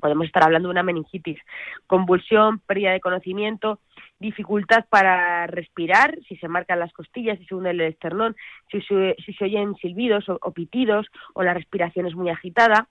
[0.06, 1.40] Podemos estar hablando de una meningitis,
[1.88, 3.80] convulsión, pérdida de conocimiento,
[4.20, 8.36] dificultad para respirar, si se marcan las costillas, si se hunde el esternón,
[8.70, 12.88] si se, oyen silbidos o, o pitidos o la respiración es muy agitada,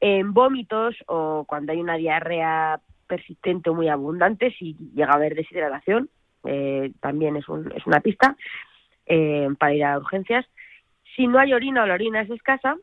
[0.00, 5.34] en vómitos o cuando hay una diarrea persistente o muy abundante, si llega a haber
[5.34, 6.08] deshidratación,
[6.44, 8.34] eh, también es, un- es una pista
[9.04, 10.46] eh, para ir a urgencias.
[11.16, 12.76] Si no hay orina o la orina es escasa,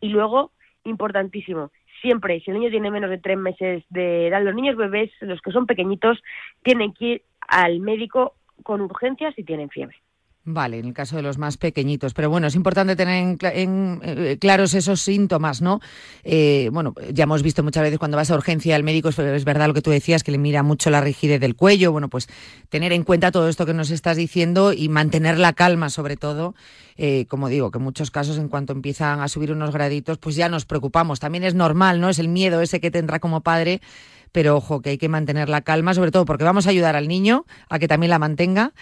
[0.00, 0.50] y luego,
[0.82, 5.10] importantísimo, siempre, si el niño tiene menos de tres meses de edad, los niños bebés,
[5.20, 6.22] los que son pequeñitos,
[6.62, 9.96] tienen que ir al médico con urgencias si tienen fiebre.
[10.42, 12.14] Vale, en el caso de los más pequeñitos.
[12.14, 15.80] Pero bueno, es importante tener en, en, eh, claros esos síntomas, ¿no?
[16.24, 19.44] Eh, bueno, ya hemos visto muchas veces cuando vas a urgencia al médico, es, es
[19.44, 21.92] verdad lo que tú decías, que le mira mucho la rigidez del cuello.
[21.92, 22.26] Bueno, pues
[22.70, 26.54] tener en cuenta todo esto que nos estás diciendo y mantener la calma, sobre todo.
[26.96, 30.36] Eh, como digo, que en muchos casos, en cuanto empiezan a subir unos graditos, pues
[30.36, 31.20] ya nos preocupamos.
[31.20, 32.08] También es normal, ¿no?
[32.08, 33.82] Es el miedo ese que tendrá como padre
[34.32, 37.08] pero ojo, que hay que mantener la calma, sobre todo porque vamos a ayudar al
[37.08, 38.72] niño a que también la mantenga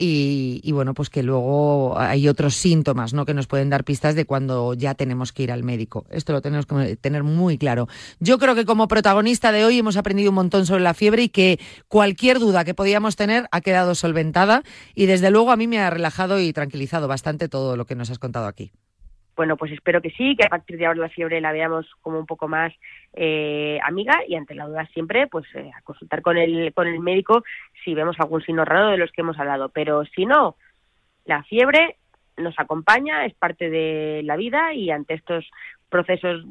[0.00, 3.26] y, bueno, pues que luego hay otros síntomas ¿no?
[3.26, 6.06] que nos pueden dar pistas de cuando ya tenemos que ir al médico.
[6.10, 7.88] Esto lo tenemos que tener muy claro.
[8.20, 11.28] Yo creo que como protagonista de hoy hemos aprendido un montón sobre la fiebre y
[11.30, 14.62] que cualquier duda que podíamos tener ha quedado solventada
[14.94, 18.10] y desde luego a mí me ha relajado y tranquilizado bastante todo lo que nos
[18.10, 18.70] has contado aquí
[19.38, 22.18] bueno, pues espero que sí, que a partir de ahora la fiebre la veamos como
[22.18, 22.74] un poco más
[23.12, 26.98] eh, amiga y ante la duda siempre, pues eh, a consultar con el, con el
[26.98, 27.44] médico
[27.84, 29.68] si vemos algún signo raro de los que hemos hablado.
[29.68, 30.56] Pero si no,
[31.24, 31.98] la fiebre
[32.36, 35.48] nos acompaña, es parte de la vida y ante estos
[35.88, 36.42] procesos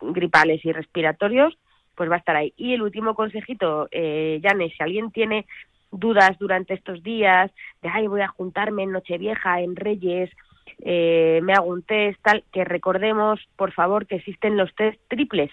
[0.00, 1.58] gripales y respiratorios,
[1.96, 2.54] pues va a estar ahí.
[2.56, 5.46] Y el último consejito, eh, si alguien tiene
[5.90, 7.50] dudas durante estos días
[7.82, 10.30] de, ay, voy a juntarme en Nochevieja, en Reyes,
[10.78, 15.50] eh, me hago un test, tal, que recordemos, por favor, que existen los test triples.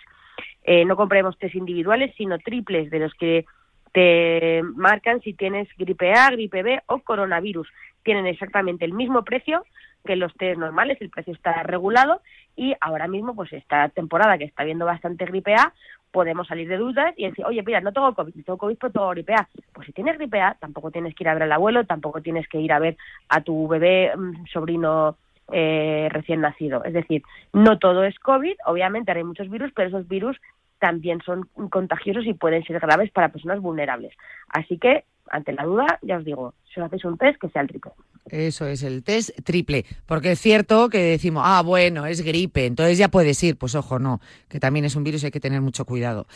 [0.63, 3.45] Eh, no compremos test individuales, sino triples, de los que
[3.91, 7.69] te marcan si tienes gripe A, gripe B o coronavirus.
[8.04, 9.65] Tienen exactamente el mismo precio
[10.04, 12.21] que los test normales, el precio está regulado
[12.56, 15.73] y ahora mismo, pues esta temporada que está viendo bastante gripe A,
[16.13, 19.10] podemos salir de dudas y decir, oye, mira, no tengo COVID, tengo COVID, pero tengo
[19.10, 19.36] gripe.
[19.73, 22.62] Pues si tienes gripe tampoco tienes que ir a ver al abuelo, tampoco tienes que
[22.62, 22.95] ir a ver
[23.30, 25.17] a tu bebé, mm, sobrino
[25.52, 26.84] eh, recién nacido.
[26.86, 30.39] Es decir, no todo es COVID, obviamente hay muchos virus, pero esos virus
[30.84, 34.12] también son contagiosos y pueden ser graves para personas vulnerables.
[34.50, 37.62] Así que, ante la duda, ya os digo, si os hacéis un test, que sea
[37.62, 37.93] el triple.
[38.26, 42.98] Eso es el test triple, porque es cierto que decimos, ah, bueno, es gripe, entonces
[42.98, 43.58] ya puedes ir.
[43.58, 44.19] Pues ojo, no,
[44.50, 46.28] que también es un virus y hay que tener mucho cuidado.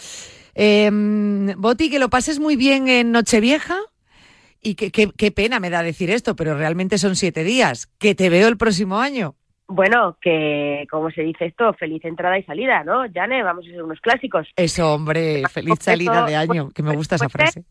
[0.55, 0.89] Eh,
[1.57, 3.77] Boti, que lo pases muy bien en Nochevieja.
[4.62, 7.88] Y qué, qué pena me da decir esto, pero realmente son siete días.
[7.99, 9.36] Que te veo el próximo año.
[9.67, 13.03] Bueno, que como se dice esto, feliz entrada y salida, ¿no?
[13.13, 14.47] Jane, vamos a ser unos clásicos.
[14.56, 17.65] Eso, hombre, feliz salida de año, que me gusta esa frase.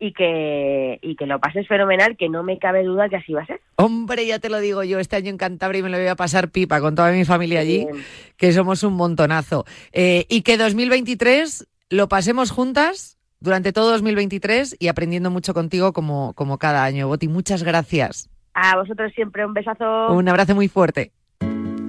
[0.00, 3.42] Y que, y que lo pases fenomenal, que no me cabe duda que así va
[3.42, 3.60] a ser.
[3.76, 6.50] Hombre, ya te lo digo yo, este año en Cantabria me lo voy a pasar
[6.50, 7.86] pipa con toda mi familia allí,
[8.36, 9.64] que somos un montonazo.
[9.92, 16.34] Eh, y que 2023 lo pasemos juntas durante todo 2023 y aprendiendo mucho contigo como,
[16.34, 17.08] como cada año.
[17.08, 18.30] Boti, muchas gracias.
[18.54, 20.12] A vosotros siempre un besazo.
[20.12, 21.12] Un abrazo muy fuerte.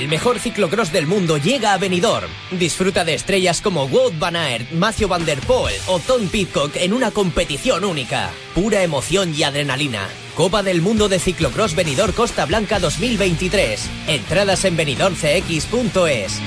[0.00, 2.30] El mejor ciclocross del mundo llega a Benidorm.
[2.52, 6.94] Disfruta de estrellas como Wout van Aert, Matthew van der Poel o Tom Pitcock en
[6.94, 8.30] una competición única.
[8.54, 10.08] Pura emoción y adrenalina.
[10.34, 13.90] Copa del Mundo de Ciclocross Benidorm Costa Blanca 2023.
[14.06, 16.40] Entradas en benidormcx.es.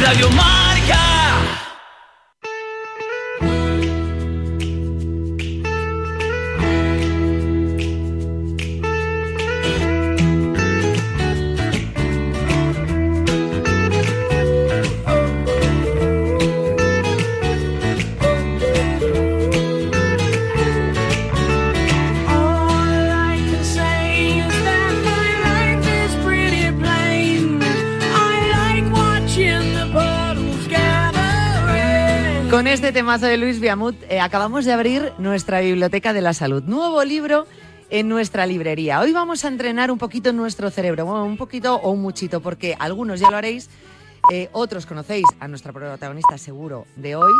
[0.00, 1.23] Radio Marca.
[32.94, 36.62] Temazo de Luis Viamut eh, acabamos de abrir nuestra biblioteca de la salud.
[36.62, 37.44] Nuevo libro
[37.90, 39.00] en nuestra librería.
[39.00, 43.18] Hoy vamos a entrenar un poquito nuestro cerebro, un poquito o un muchito, porque algunos
[43.18, 43.68] ya lo haréis,
[44.30, 47.32] eh, otros conocéis a nuestra protagonista seguro de hoy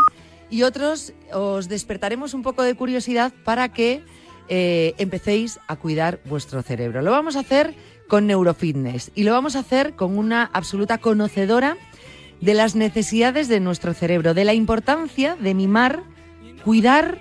[0.49, 4.03] y otros os despertaremos un poco de curiosidad para que
[4.49, 7.01] eh, empecéis a cuidar vuestro cerebro.
[7.01, 7.73] Lo vamos a hacer
[8.09, 11.77] con neurofitness y lo vamos a hacer con una absoluta conocedora
[12.41, 16.03] de las necesidades de nuestro cerebro, de la importancia de mimar,
[16.63, 17.19] cuidar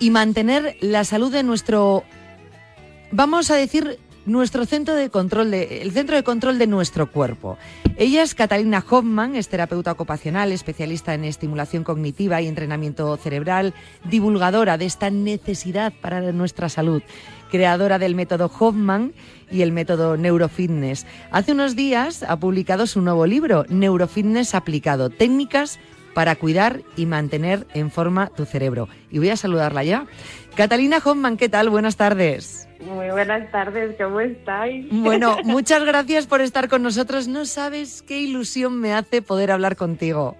[0.00, 2.04] y mantener la salud de nuestro,
[3.10, 7.58] vamos a decir, nuestro centro de control, de, el centro de control de nuestro cuerpo.
[7.96, 14.78] Ella es Catalina Hoffman, es terapeuta ocupacional, especialista en estimulación cognitiva y entrenamiento cerebral, divulgadora
[14.78, 17.02] de esta necesidad para nuestra salud,
[17.52, 19.12] creadora del método Hoffman
[19.50, 21.06] y el método Neurofitness.
[21.30, 25.78] Hace unos días ha publicado su nuevo libro, Neurofitness aplicado, técnicas
[26.14, 28.88] para cuidar y mantener en forma tu cerebro.
[29.10, 30.06] Y voy a saludarla ya.
[30.56, 31.68] Catalina Hoffman, ¿qué tal?
[31.68, 32.66] Buenas tardes.
[32.80, 34.86] Muy buenas tardes, ¿cómo estáis?
[34.90, 37.28] Bueno, muchas gracias por estar con nosotros.
[37.28, 40.36] No sabes qué ilusión me hace poder hablar contigo.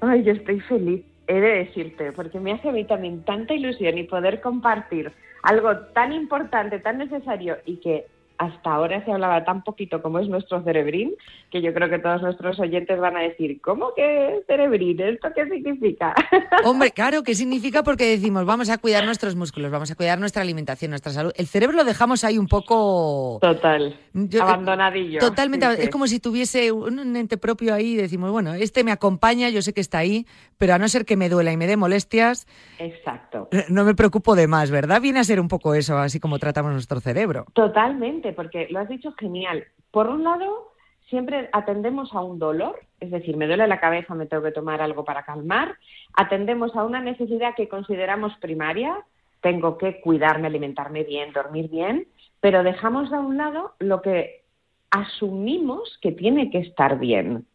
[0.00, 3.96] Ay, yo estoy feliz, he de decirte, porque me hace a mí también tanta ilusión
[3.98, 8.06] y poder compartir algo tan importante, tan necesario y que
[8.42, 11.14] hasta ahora se hablaba tan poquito como es nuestro cerebrín,
[11.50, 15.00] que yo creo que todos nuestros oyentes van a decir, ¿cómo que cerebrín?
[15.00, 16.14] ¿Esto qué significa?
[16.64, 17.82] Hombre, claro, ¿qué significa?
[17.82, 21.32] Porque decimos, vamos a cuidar nuestros músculos, vamos a cuidar nuestra alimentación, nuestra salud.
[21.36, 23.38] El cerebro lo dejamos ahí un poco...
[23.40, 25.20] Total, eh, abandonadillo.
[25.20, 29.48] Totalmente, es como si tuviese un ente propio ahí y decimos, bueno, este me acompaña,
[29.50, 30.26] yo sé que está ahí,
[30.58, 32.46] pero a no ser que me duela y me dé molestias...
[32.78, 33.48] Exacto.
[33.68, 35.00] No me preocupo de más, ¿verdad?
[35.00, 37.46] Viene a ser un poco eso, así como tratamos nuestro cerebro.
[37.52, 39.64] Totalmente porque lo has dicho genial.
[39.90, 40.72] Por un lado,
[41.08, 44.80] siempre atendemos a un dolor, es decir, me duele la cabeza, me tengo que tomar
[44.80, 45.76] algo para calmar,
[46.14, 49.04] atendemos a una necesidad que consideramos primaria,
[49.40, 52.06] tengo que cuidarme, alimentarme bien, dormir bien,
[52.40, 54.42] pero dejamos a un lado lo que
[54.90, 57.46] asumimos que tiene que estar bien.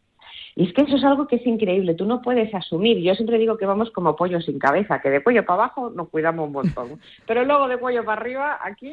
[0.58, 2.98] Y es que eso es algo que es increíble, tú no puedes asumir.
[2.98, 6.08] Yo siempre digo que vamos como pollo sin cabeza, que de cuello para abajo nos
[6.08, 8.92] cuidamos un montón, pero luego de cuello para arriba, aquí,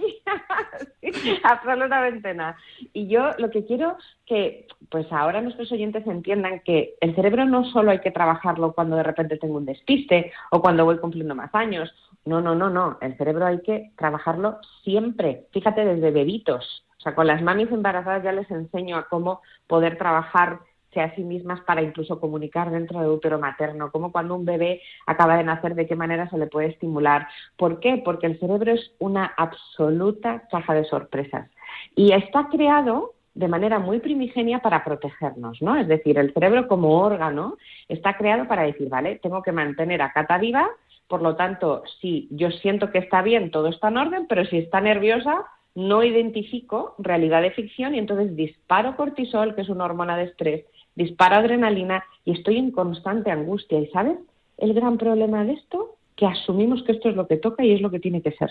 [1.43, 2.56] absolutamente nada.
[2.93, 3.97] Y yo lo que quiero
[4.28, 8.97] que, pues ahora nuestros oyentes entiendan que el cerebro no solo hay que trabajarlo cuando
[8.97, 11.91] de repente tengo un despiste o cuando voy cumpliendo más años.
[12.25, 12.99] No, no, no, no.
[13.01, 15.47] El cerebro hay que trabajarlo siempre.
[15.51, 16.86] Fíjate, desde bebitos.
[16.99, 20.60] O sea, con las mamis embarazadas ya les enseño a cómo poder trabajar
[21.01, 25.38] a sí mismas para incluso comunicar dentro del útero materno, como cuando un bebé acaba
[25.38, 27.27] de nacer, de qué manera se le puede estimular.
[27.58, 28.01] ¿Por qué?
[28.03, 31.49] Porque el cerebro es una absoluta caja de sorpresas
[31.95, 35.75] y está creado de manera muy primigenia para protegernos, ¿no?
[35.75, 37.58] Es decir, el cerebro como órgano
[37.89, 40.69] está creado para decir, vale, tengo que mantener a Cata viva,
[41.08, 44.58] por lo tanto, si yo siento que está bien, todo está en orden, pero si
[44.58, 50.15] está nerviosa, no identifico realidad de ficción y entonces disparo cortisol, que es una hormona
[50.17, 53.79] de estrés, disparo adrenalina y estoy en constante angustia.
[53.79, 54.17] ¿Y sabes
[54.58, 55.95] el gran problema de esto?
[56.15, 58.49] Que asumimos que esto es lo que toca y es lo que tiene que ser.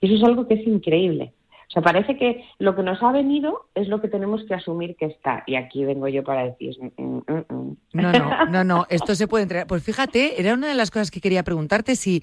[0.00, 1.32] Y eso es algo que es increíble.
[1.68, 4.94] O sea, parece que lo que nos ha venido es lo que tenemos que asumir
[4.96, 5.42] que está.
[5.46, 6.76] Y aquí vengo yo para decir.
[6.96, 8.86] Mm, mm, mm, no, no, no, no.
[8.88, 9.66] Esto se puede entrenar.
[9.66, 12.22] Pues fíjate, era una de las cosas que quería preguntarte si,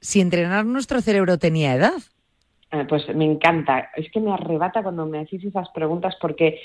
[0.00, 1.94] si entrenar nuestro cerebro tenía edad.
[2.72, 3.90] Eh, pues me encanta.
[3.96, 6.60] Es que me arrebata cuando me hacéis esas preguntas porque,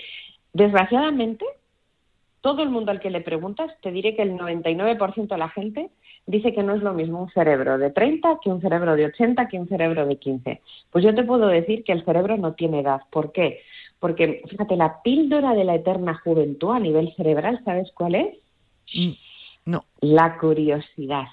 [0.51, 1.45] desgraciadamente,
[2.41, 5.89] todo el mundo al que le preguntas, te diré que el 99% de la gente
[6.25, 9.47] dice que no es lo mismo un cerebro de 30 que un cerebro de 80
[9.47, 10.61] que un cerebro de 15.
[10.91, 13.01] Pues yo te puedo decir que el cerebro no tiene edad.
[13.11, 13.61] ¿Por qué?
[13.99, 18.35] Porque, fíjate, la píldora de la eterna juventud a nivel cerebral, ¿sabes cuál es?
[18.95, 19.11] Mm,
[19.65, 19.85] no.
[19.99, 21.27] La curiosidad.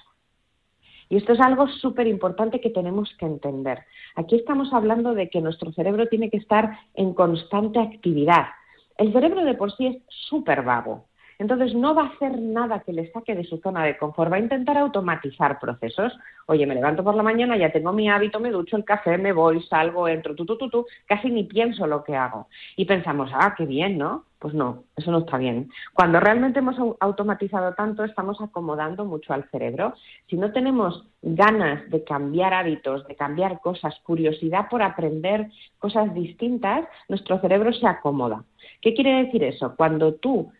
[1.09, 3.79] Y esto es algo súper importante que tenemos que entender.
[4.15, 8.45] Aquí estamos hablando de que nuestro cerebro tiene que estar en constante actividad.
[8.99, 11.08] El cerebro de por sí es súper vago.
[11.39, 14.35] Entonces no va a hacer nada que le saque de su zona de confort, va
[14.35, 16.13] a intentar automatizar procesos.
[16.47, 19.31] Oye, me levanto por la mañana, ya tengo mi hábito, me ducho el café, me
[19.31, 22.49] voy, salgo, entro, tú, tú, tú, tú, casi ni pienso lo que hago.
[22.75, 24.25] Y pensamos, ah, qué bien, ¿no?
[24.37, 25.69] Pues no, eso no está bien.
[25.93, 29.93] Cuando realmente hemos automatizado tanto, estamos acomodando mucho al cerebro.
[30.29, 36.85] Si no tenemos ganas de cambiar hábitos, de cambiar cosas, curiosidad por aprender cosas distintas,
[37.07, 38.43] nuestro cerebro se acomoda.
[38.81, 39.75] ¿Qué quiere decir eso?
[39.75, 40.51] Cuando tú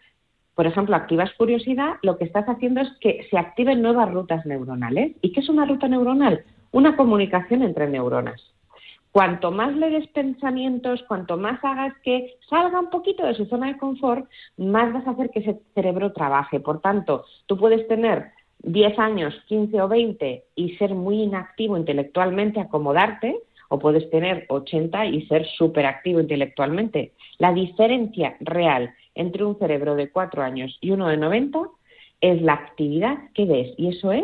[0.60, 5.16] por ejemplo, activas curiosidad, lo que estás haciendo es que se activen nuevas rutas neuronales.
[5.22, 6.43] ¿Y qué es una ruta neuronal?
[6.74, 8.41] Una comunicación entre neuronas.
[9.14, 13.68] Cuanto más le des pensamientos, cuanto más hagas que salga un poquito de su zona
[13.68, 16.60] de confort, más vas a hacer que ese cerebro trabaje.
[16.60, 18.26] Por tanto, tú puedes tener
[18.64, 23.39] 10 años, 15 o 20 y ser muy inactivo intelectualmente, acomodarte,
[23.70, 27.14] o puedes tener 80 y ser súper activo intelectualmente.
[27.38, 31.59] La diferencia real entre un cerebro de 4 años y uno de 90
[32.22, 34.24] es la actividad que des y eso es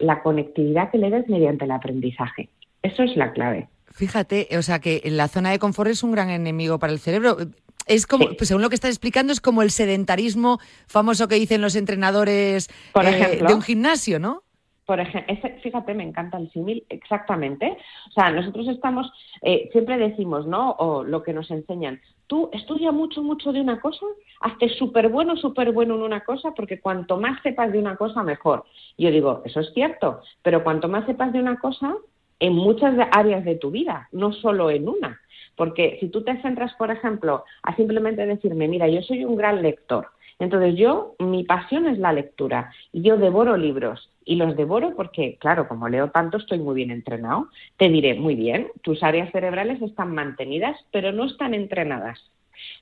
[0.00, 2.48] la conectividad que le des mediante el aprendizaje.
[2.82, 3.68] Eso es la clave.
[3.92, 7.38] Fíjate, o sea que la zona de confort es un gran enemigo para el cerebro.
[7.86, 11.60] Es como, pues según lo que estás explicando, es como el sedentarismo famoso que dicen
[11.60, 14.42] los entrenadores eh, de un gimnasio, ¿no?
[14.86, 17.76] Por ejemplo, fíjate, me encanta el símil, exactamente.
[18.08, 19.10] O sea, nosotros estamos,
[19.42, 20.70] eh, siempre decimos, ¿no?
[20.78, 24.06] O lo que nos enseñan, tú estudia mucho, mucho de una cosa,
[24.40, 28.22] hazte súper bueno, súper bueno en una cosa, porque cuanto más sepas de una cosa,
[28.22, 28.64] mejor.
[28.96, 31.96] Yo digo, eso es cierto, pero cuanto más sepas de una cosa,
[32.38, 35.20] en muchas áreas de tu vida, no solo en una.
[35.56, 39.62] Porque si tú te centras, por ejemplo, a simplemente decirme, mira, yo soy un gran
[39.62, 40.08] lector,
[40.38, 45.38] entonces yo, mi pasión es la lectura y yo devoro libros y los devoro porque,
[45.40, 47.48] claro, como leo tanto, estoy muy bien entrenado.
[47.78, 52.18] Te diré, muy bien, tus áreas cerebrales están mantenidas, pero no están entrenadas.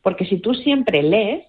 [0.02, 1.44] Porque si tú siempre lees,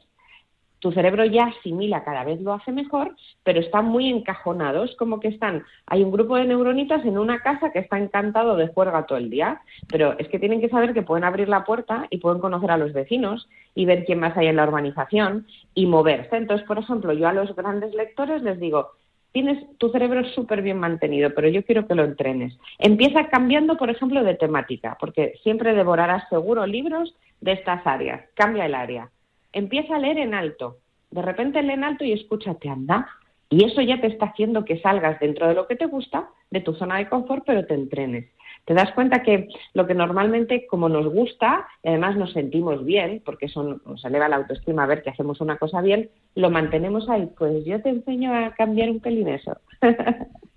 [0.80, 5.30] tu cerebro ya asimila, cada vez lo hace mejor, pero están muy encajonados, como que
[5.30, 9.18] están, hay un grupo de neuronitas en una casa que está encantado de juerga todo
[9.18, 12.42] el día, pero es que tienen que saber que pueden abrir la puerta y pueden
[12.42, 16.36] conocer a los vecinos y ver quién más hay en la urbanización y moverse.
[16.36, 18.92] Entonces, por ejemplo, yo a los grandes lectores les digo,
[19.36, 22.58] tienes tu cerebro súper bien mantenido, pero yo quiero que lo entrenes.
[22.80, 28.24] Empieza cambiando, por ejemplo, de temática, porque siempre devorarás seguro libros de estas áreas.
[28.34, 29.12] Cambia el área
[29.56, 30.78] empieza a leer en alto.
[31.10, 33.08] De repente lee en alto y escúchate, anda.
[33.50, 36.60] Y eso ya te está haciendo que salgas dentro de lo que te gusta, de
[36.60, 38.26] tu zona de confort, pero te entrenes.
[38.66, 43.22] Te das cuenta que lo que normalmente, como nos gusta, y además nos sentimos bien,
[43.24, 47.30] porque eso nos eleva la autoestima ver que hacemos una cosa bien, lo mantenemos ahí.
[47.38, 49.58] Pues yo te enseño a cambiar un pelín eso.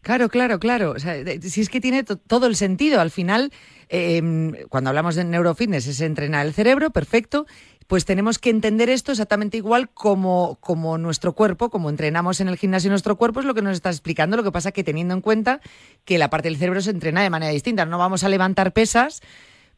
[0.00, 0.94] Claro, claro, claro.
[0.98, 3.00] si es que tiene todo el sentido.
[3.00, 3.50] Al final,
[3.90, 7.44] em, cuando hablamos de neurofitness, es entrenar el cerebro, perfecto
[7.88, 12.58] pues tenemos que entender esto exactamente igual como, como nuestro cuerpo, como entrenamos en el
[12.58, 14.36] gimnasio nuestro cuerpo, es lo que nos está explicando.
[14.36, 15.62] Lo que pasa que teniendo en cuenta
[16.04, 17.86] que la parte del cerebro se entrena de manera distinta.
[17.86, 19.22] No vamos a levantar pesas,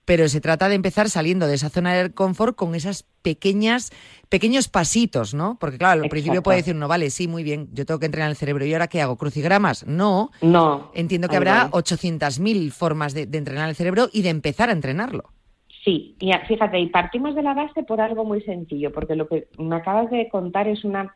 [0.05, 3.93] pero se trata de empezar saliendo de esa zona de confort con esas pequeñas,
[4.29, 5.57] pequeños pasitos, ¿no?
[5.61, 8.29] Porque claro, al principio puede decir uno, vale, sí, muy bien, yo tengo que entrenar
[8.29, 9.17] el cerebro, ¿y ahora qué hago?
[9.17, 9.87] ¿Crucigramas?
[9.87, 10.33] No.
[10.43, 10.91] No.
[10.97, 15.31] Entiendo que habrá 800.000 formas de entrenar el cerebro y de empezar a entrenarlo.
[15.85, 19.49] Sí, y fíjate, y partimos de la base por algo muy sencillo, porque lo que
[19.59, 21.13] me acabas de contar es una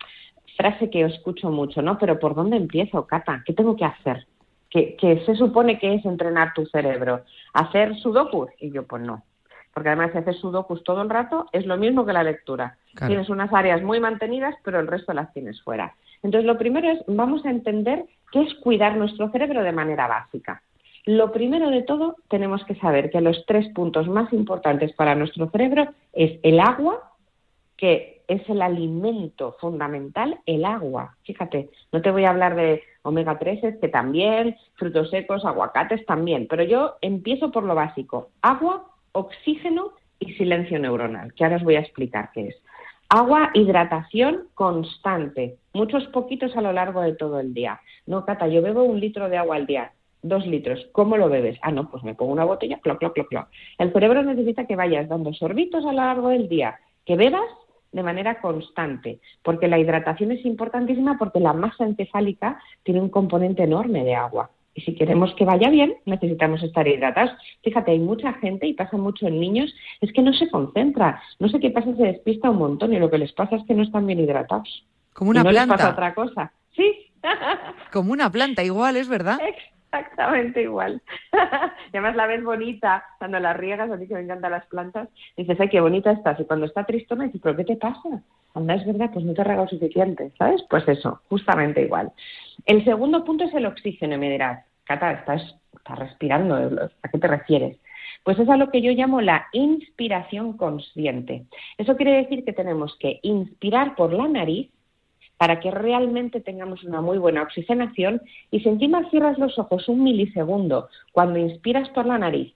[0.57, 1.99] frase que escucho mucho, ¿no?
[1.99, 3.43] Pero ¿por dónde empiezo, Cata?
[3.45, 4.27] ¿Qué tengo que hacer?
[4.71, 7.23] ¿Qué, se supone que es entrenar tu cerebro?
[7.53, 8.51] ¿Hacer sudokus?
[8.59, 9.23] Y yo, pues no.
[9.73, 12.77] Porque además si haces sudokus todo el rato, es lo mismo que la lectura.
[13.07, 15.95] Tienes unas áreas muy mantenidas, pero el resto las tienes fuera.
[16.23, 20.63] Entonces, lo primero es, vamos a entender qué es cuidar nuestro cerebro de manera básica.
[21.07, 25.51] Lo primero de todo, tenemos que saber que los tres puntos más importantes para nuestro
[25.51, 27.13] cerebro es el agua,
[27.77, 31.15] que es el alimento fundamental, el agua.
[31.25, 36.47] Fíjate, no te voy a hablar de omega 3, que también, frutos secos, aguacates también,
[36.49, 41.77] pero yo empiezo por lo básico, agua, oxígeno y silencio neuronal, que ahora os voy
[41.77, 42.57] a explicar qué es.
[43.11, 47.79] Agua, hidratación constante, muchos poquitos a lo largo de todo el día.
[48.07, 49.93] No, Cata, yo bebo un litro de agua al día
[50.25, 51.59] dos litros, ¿cómo lo bebes?
[51.63, 53.49] Ah, no, pues me pongo una botella, cloc, cloc, cloc, cloc.
[53.79, 57.45] El cerebro necesita que vayas dando sorbitos a lo largo del día, que bebas
[57.93, 63.63] de manera constante, porque la hidratación es importantísima porque la masa encefálica tiene un componente
[63.63, 64.51] enorme de agua.
[64.75, 67.31] Y si queremos que vaya bien, necesitamos estar hidratados.
[67.63, 71.23] Fíjate, hay mucha gente, y pasa mucho en niños, es que no se concentra.
[71.39, 73.75] No sé qué pasa, se despista un montón y lo que les pasa es que
[73.75, 74.85] no están bien hidratados.
[75.13, 75.75] Como una no planta.
[75.75, 76.53] Les pasa otra cosa.
[76.75, 77.13] Sí.
[77.93, 79.39] Como una planta, igual, es verdad.
[79.95, 81.01] Exactamente igual.
[81.91, 85.59] además la ves bonita cuando la riegas, a mí que me encantan las plantas, dices,
[85.61, 86.39] ay, qué bonita estás.
[86.41, 88.23] Y cuando está tristona, dices, ¿pero qué te pasa?
[88.55, 90.65] Anda, es verdad, pues no te ha regado suficiente, ¿sabes?
[90.69, 92.13] Pues eso, justamente igual.
[92.67, 97.19] El segundo punto es el oxígeno, y me dirás, Cata, estás, estás respirando, ¿a qué
[97.19, 97.79] te refieres?
[98.23, 101.47] Pues es a lo que yo llamo la inspiración consciente.
[101.79, 104.71] Eso quiere decir que tenemos que inspirar por la nariz
[105.37, 110.03] para que realmente tengamos una muy buena oxigenación y si encima cierras los ojos un
[110.03, 112.55] milisegundo cuando inspiras por la nariz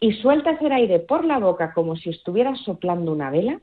[0.00, 3.60] y sueltas el aire por la boca como si estuvieras soplando una vela,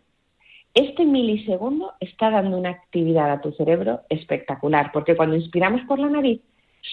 [0.74, 6.09] este milisegundo está dando una actividad a tu cerebro espectacular, porque cuando inspiramos por la
[6.09, 6.41] nariz,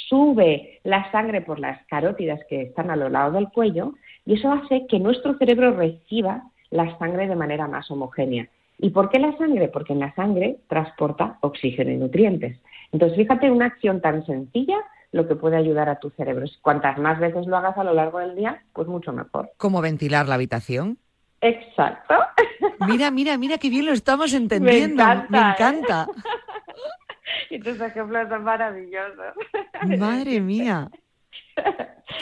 [0.08, 4.50] sube la sangre por las carótidas que están a lo lado del cuello y eso
[4.50, 8.48] hace que nuestro cerebro reciba la sangre de manera más homogénea.
[8.78, 9.68] ¿Y por qué la sangre?
[9.68, 12.60] Porque en la sangre transporta oxígeno y nutrientes.
[12.92, 14.76] Entonces, fíjate, una acción tan sencilla
[15.12, 16.46] lo que puede ayudar a tu cerebro.
[16.62, 19.50] Cuantas más veces lo hagas a lo largo del día, pues mucho mejor.
[19.56, 20.98] ¿Cómo ventilar la habitación?
[21.40, 22.14] Exacto.
[22.86, 25.04] Mira, mira, mira qué bien lo estamos entendiendo.
[25.28, 26.06] Me encanta.
[27.50, 29.34] y tus ejemplos son maravillosos.
[29.98, 30.90] Madre mía.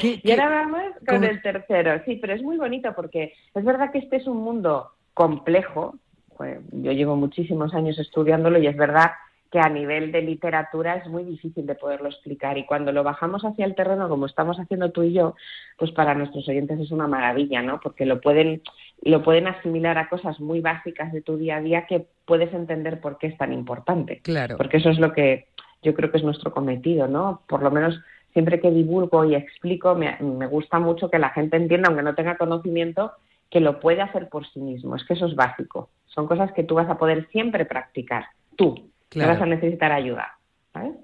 [0.02, 2.02] y ahora vamos con el tercero.
[2.04, 5.98] Sí, pero es muy bonito porque es verdad que este es un mundo complejo.
[6.36, 9.12] Pues, yo llevo muchísimos años estudiándolo y es verdad
[9.50, 13.44] que a nivel de literatura es muy difícil de poderlo explicar y cuando lo bajamos
[13.44, 15.36] hacia el terreno como estamos haciendo tú y yo,
[15.78, 17.78] pues para nuestros oyentes es una maravilla, ¿no?
[17.80, 18.62] Porque lo pueden
[19.02, 23.00] lo pueden asimilar a cosas muy básicas de tu día a día que puedes entender
[23.00, 24.20] por qué es tan importante.
[24.22, 24.56] Claro.
[24.56, 25.46] Porque eso es lo que
[25.82, 27.42] yo creo que es nuestro cometido, ¿no?
[27.46, 28.00] Por lo menos
[28.32, 30.16] siempre que divulgo y explico, me,
[30.48, 33.12] gusta mucho que la gente entienda, aunque no tenga conocimiento,
[33.54, 34.96] que lo puede hacer por sí mismo.
[34.96, 35.90] Es que eso es básico.
[36.06, 38.26] Son cosas que tú vas a poder siempre practicar,
[38.56, 38.90] tú.
[39.14, 40.26] No vas a necesitar ayuda.
[40.72, 40.96] ¿sabes?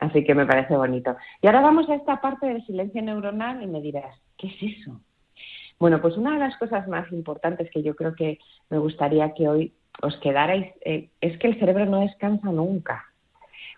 [0.00, 1.16] Así que me parece bonito.
[1.40, 5.00] Y ahora vamos a esta parte del silencio neuronal y me dirás, ¿qué es eso?
[5.78, 8.40] Bueno, pues una de las cosas más importantes que yo creo que
[8.70, 9.72] me gustaría que hoy
[10.02, 13.04] os quedarais eh, es que el cerebro no descansa nunca.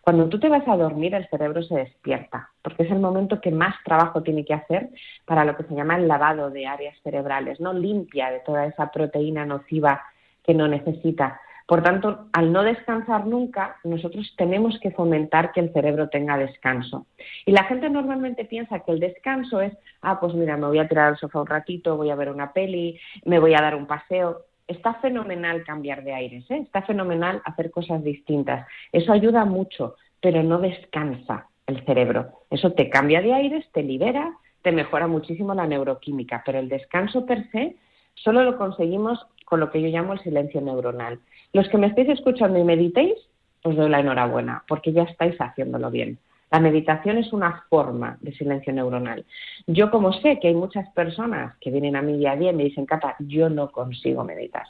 [0.07, 3.51] Cuando tú te vas a dormir, el cerebro se despierta, porque es el momento que
[3.51, 4.91] más trabajo tiene que hacer
[5.25, 8.93] para lo que se llama el lavado de áreas cerebrales, no limpia de toda esa
[8.93, 10.05] proteína nociva
[10.45, 11.41] que no necesita.
[11.67, 17.09] Por tanto, al no descansar nunca, nosotros tenemos que fomentar que el cerebro tenga descanso.
[17.45, 20.87] Y la gente normalmente piensa que el descanso es, ah, pues mira, me voy a
[20.87, 23.89] tirar al sofá un ratito, voy a ver una peli, me voy a dar un
[23.89, 24.45] paseo.
[24.69, 26.59] Está fenomenal cambiar de aires, ¿eh?
[26.59, 28.67] está fenomenal hacer cosas distintas.
[28.93, 32.33] Eso ayuda mucho, pero no descansa el cerebro.
[32.51, 37.27] Eso te cambia de aires, te libera, te mejora muchísimo la neuroquímica, pero el descanso
[37.27, 37.77] per se
[38.15, 41.21] solo lo conseguimos con lo que yo llamo el silencio neuronal.
[41.53, 43.15] Los que me estéis escuchando y meditéis,
[43.63, 46.19] os doy la enhorabuena, porque ya estáis haciéndolo bien.
[46.51, 49.25] La meditación es una forma de silencio neuronal.
[49.67, 52.55] Yo como sé que hay muchas personas que vienen a mí día a día y
[52.57, 54.67] me dicen, Cata, yo no consigo meditar.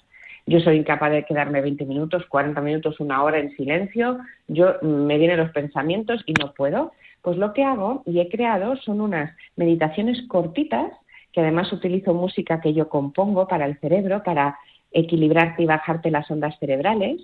[0.46, 4.18] Yo soy incapaz de quedarme 20 minutos, 40 minutos, una hora en silencio.
[4.46, 6.92] Yo mm, me vienen los pensamientos y no puedo.
[7.20, 10.92] Pues lo que hago y he creado son unas meditaciones cortitas
[11.32, 14.56] que además utilizo música que yo compongo para el cerebro, para
[14.92, 17.20] equilibrarte y bajarte las ondas cerebrales.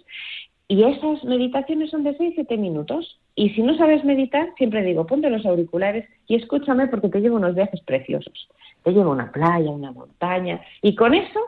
[0.72, 3.20] Y esas meditaciones son de 6-7 minutos.
[3.34, 7.36] Y si no sabes meditar, siempre digo, ponte los auriculares y escúchame porque te llevo
[7.36, 8.48] unos viajes preciosos.
[8.82, 10.62] Te llevo a una playa, una montaña.
[10.80, 11.40] Y con eso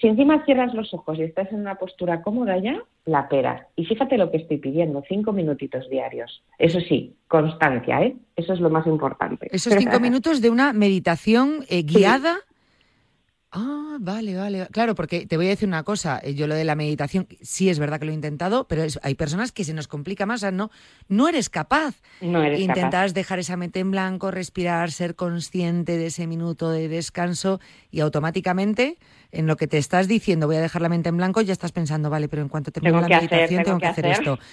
[0.00, 3.66] si encima cierras los ojos y estás en una postura cómoda ya, la pera.
[3.76, 6.42] Y fíjate lo que estoy pidiendo, cinco minutitos diarios.
[6.58, 8.16] Eso sí, constancia, ¿eh?
[8.36, 9.48] Eso es lo más importante.
[9.50, 12.38] Esos cinco minutos de una meditación eh, guiada.
[13.50, 14.66] Ah, vale, vale.
[14.72, 16.20] Claro, porque te voy a decir una cosa.
[16.22, 19.14] Eh, yo lo de la meditación, sí es verdad que lo he intentado, pero hay
[19.14, 20.42] personas que se nos complica más.
[20.52, 20.70] no,
[21.08, 21.94] no eres capaz.
[22.20, 26.88] No eres Intentas dejar esa mente en blanco, respirar, ser consciente de ese minuto de
[26.88, 27.58] descanso
[27.90, 28.98] y automáticamente
[29.30, 31.72] en lo que te estás diciendo, voy a dejar la mente en blanco, ya estás
[31.72, 34.38] pensando, vale, pero en cuanto termine la meditación tengo, que hacer, esto.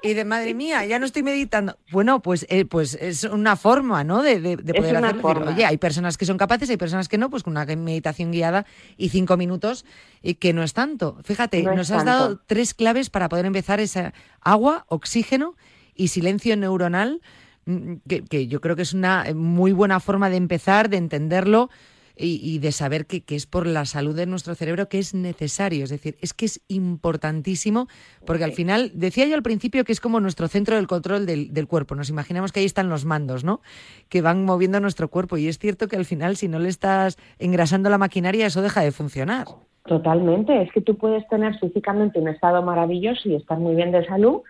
[0.00, 1.76] Y de madre mía, ya no estoy meditando.
[1.90, 4.22] Bueno, pues, eh, pues es una forma, ¿no?
[4.22, 5.48] De, de, poder hacerlo.
[5.48, 8.64] Oye, hay personas que son capaces, hay personas que no, pues con una meditación guiada
[8.96, 9.84] y cinco minutos,
[10.22, 11.18] y que no es tanto.
[11.24, 15.56] Fíjate, nos has dado tres claves para poder empezar esa agua, oxígeno
[15.96, 17.20] y silencio neuronal,
[17.66, 21.70] mm, que, que yo creo que es una muy buena forma de empezar, de entenderlo
[22.18, 25.84] y, de saber que, es por la salud de nuestro cerebro que es necesario.
[25.84, 27.86] Es decir, es que es importantísimo
[28.26, 31.52] porque al final, decía yo al principio que es como nuestro centro del control del,
[31.52, 31.94] del, cuerpo.
[31.94, 33.60] Nos imaginamos que ahí están los mandos, ¿no?
[34.08, 35.36] Que van moviendo nuestro cuerpo.
[35.36, 38.82] Y es cierto que al final, si no le estás engrasando la maquinaria, eso deja
[38.82, 39.46] de funcionar.
[39.84, 40.62] Totalmente.
[40.62, 44.42] Es que tú puedes tener físicamente un estado maravilloso y estar muy bien de salud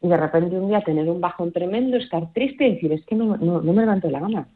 [0.00, 3.14] y de repente un día tener un bajón tremendo, estar triste y decir, es que
[3.14, 4.48] no, no, no me levanto la gana.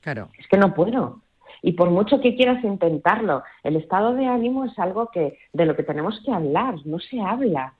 [0.00, 0.28] Claro.
[0.38, 1.20] Es que no puedo.
[1.62, 5.76] Y por mucho que quieras intentarlo, el estado de ánimo es algo que de lo
[5.76, 7.74] que tenemos que hablar, no se habla.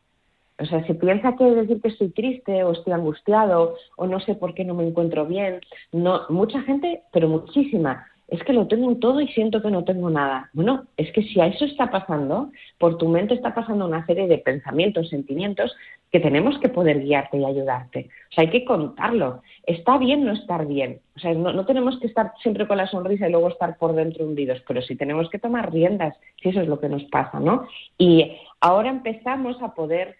[0.60, 4.34] O sea, se piensa que decir que estoy triste o estoy angustiado o no sé
[4.34, 5.60] por qué no me encuentro bien.
[5.92, 10.10] No, mucha gente, pero muchísima, es que lo tengo todo y siento que no tengo
[10.10, 10.50] nada.
[10.52, 14.28] Bueno, es que si a eso está pasando, por tu mente está pasando una serie
[14.28, 15.74] de pensamientos, sentimientos
[16.12, 18.10] que tenemos que poder guiarte y ayudarte.
[18.30, 19.40] O sea, hay que contarlo.
[19.64, 21.00] Está bien no estar bien.
[21.16, 24.26] O sea, no, tenemos que estar siempre con la sonrisa y luego estar por dentro
[24.26, 27.66] hundidos, pero sí tenemos que tomar riendas, si eso es lo que nos pasa, ¿no?
[27.96, 30.16] Y ahora empezamos a poder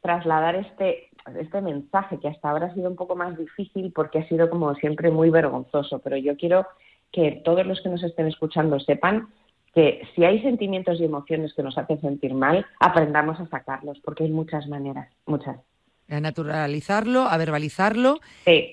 [0.00, 4.28] trasladar este, este mensaje que hasta ahora ha sido un poco más difícil porque ha
[4.28, 6.66] sido como siempre muy vergonzoso, pero yo quiero
[7.12, 9.28] que todos los que nos estén escuchando sepan
[9.74, 14.24] que si hay sentimientos y emociones que nos hacen sentir mal, aprendamos a sacarlos, porque
[14.24, 15.56] hay muchas maneras, muchas.
[16.08, 18.20] A naturalizarlo, a verbalizarlo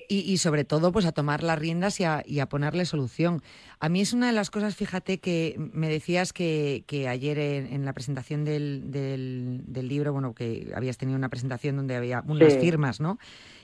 [0.08, 3.42] y, sobre todo pues a tomar las riendas y a, y a, ponerle solución.
[3.80, 7.84] A mí es una de las cosas, fíjate, que me decías que, que ayer en,
[7.84, 13.00] la presentación del, del, libro, bueno, que habías tenido una presentación donde había unas firmas,
[13.00, 13.18] ¿no?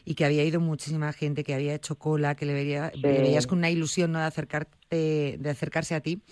[0.05, 3.47] Y que había ido muchísima gente, que había hecho cola, que le, veía, le veías
[3.47, 4.19] con una ilusión ¿no?
[4.21, 6.23] de, acercarte, de acercarse a ti.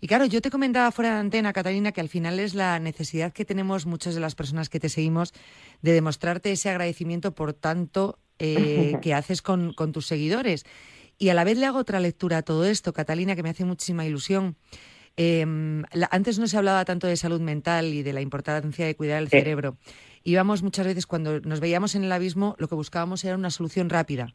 [0.00, 3.32] Y claro, yo te comentaba fuera de antena, Catalina, que al final es la necesidad
[3.32, 5.32] que tenemos muchas de las personas que te seguimos
[5.82, 10.64] de demostrarte ese agradecimiento por tanto eh, que haces con, tus seguidores.
[11.18, 13.66] Y a la vez le hago otra lectura a todo esto, Catalina, que me hace
[13.66, 14.56] muchísima ilusión.
[15.16, 19.20] Em, antes no se hablaba tanto de salud mental y de la importancia de cuidar
[19.20, 19.76] el cerebro.
[20.24, 23.90] Íbamos muchas veces cuando nos veíamos en el abismo, lo que buscábamos era una solución
[23.90, 24.34] rápida.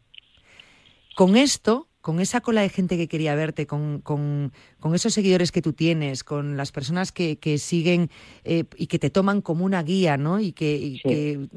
[1.15, 4.51] Con esto, con esa cola de gente que quería verte, con, con,
[4.93, 8.11] esos seguidores que tú tienes, con las personas que, que siguen
[8.43, 10.39] eh, y que te toman como una guía, ¿no?
[10.39, 11.47] Y, que,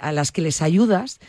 [0.00, 1.20] a las que les ayudas,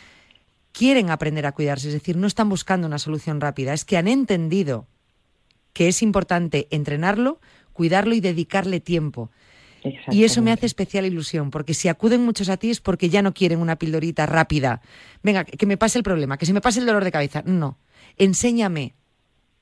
[0.72, 1.86] quieren aprender a cuidarse.
[1.86, 4.88] Es decir, no están buscando una solución rápida, es que han entendido
[5.72, 7.38] que es importante entrenarlo,
[7.74, 9.30] cuidarlo y dedicarle tiempo.
[10.10, 13.22] Y eso me hace especial ilusión, porque si acuden muchos a ti es porque ya
[13.22, 14.80] no quieren una pildorita rápida.
[15.22, 17.44] Venga, que me pase el problema, que se me pase el dolor de cabeza.
[17.46, 17.78] No,
[18.18, 18.94] enséñame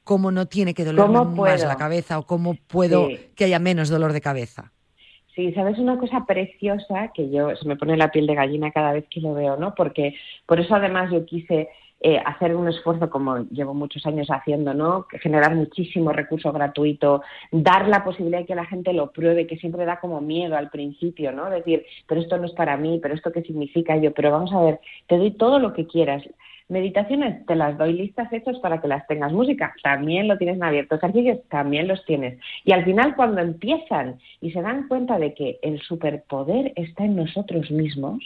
[0.05, 4.13] cómo no tiene que doler más la cabeza o cómo puedo que haya menos dolor
[4.13, 4.73] de cabeza.
[5.35, 8.93] Sí, sabes una cosa preciosa que yo se me pone la piel de gallina cada
[8.93, 9.75] vez que lo veo, ¿no?
[9.75, 11.71] Porque por eso además yo quise
[12.05, 15.07] eh, hacer un esfuerzo como llevo muchos años haciendo, ¿no?
[15.23, 19.85] Generar muchísimo recurso gratuito, dar la posibilidad de que la gente lo pruebe, que siempre
[19.87, 21.49] da como miedo al principio, ¿no?
[21.49, 24.61] Decir, pero esto no es para mí, pero esto qué significa yo, pero vamos a
[24.61, 26.25] ver, te doy todo lo que quieras.
[26.69, 29.33] Meditaciones te las doy listas hechas para que las tengas.
[29.33, 30.95] Música también lo tienes en abierto.
[30.95, 32.39] Ejercicios también los tienes.
[32.65, 37.17] Y al final cuando empiezan y se dan cuenta de que el superpoder está en
[37.17, 38.23] nosotros mismos,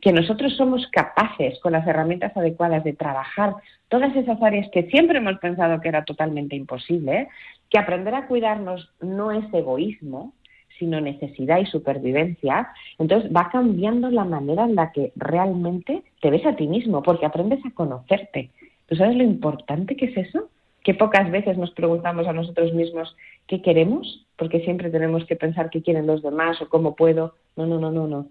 [0.00, 3.54] que nosotros somos capaces con las herramientas adecuadas de trabajar
[3.88, 7.28] todas esas áreas que siempre hemos pensado que era totalmente imposible,
[7.68, 10.34] que aprender a cuidarnos no es egoísmo,
[10.82, 16.44] sino necesidad y supervivencia, entonces va cambiando la manera en la que realmente te ves
[16.44, 18.50] a ti mismo, porque aprendes a conocerte.
[18.88, 20.48] ¿Tú sabes lo importante que es eso?
[20.82, 23.16] Que pocas veces nos preguntamos a nosotros mismos
[23.46, 27.36] qué queremos, porque siempre tenemos que pensar qué quieren los demás o cómo puedo.
[27.54, 28.26] No, no, no, no, no.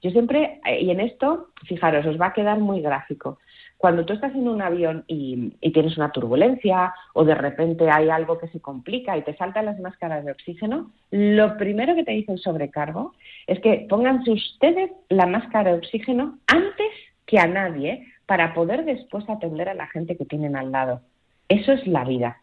[0.00, 3.40] Yo siempre, eh, y en esto, fijaros, os va a quedar muy gráfico.
[3.78, 8.38] Cuando tú estás en un avión y, tienes una turbulencia o de repente hay algo
[8.38, 12.32] que se complica y te saltan las máscaras de oxígeno, lo primero que te dice
[12.32, 13.12] el sobrecargo
[13.46, 16.92] es que pónganse ustedes la máscara de oxígeno antes
[17.26, 21.02] que a nadie para poder después atender a la gente que tienen al lado.
[21.48, 22.40] Eso es la vida.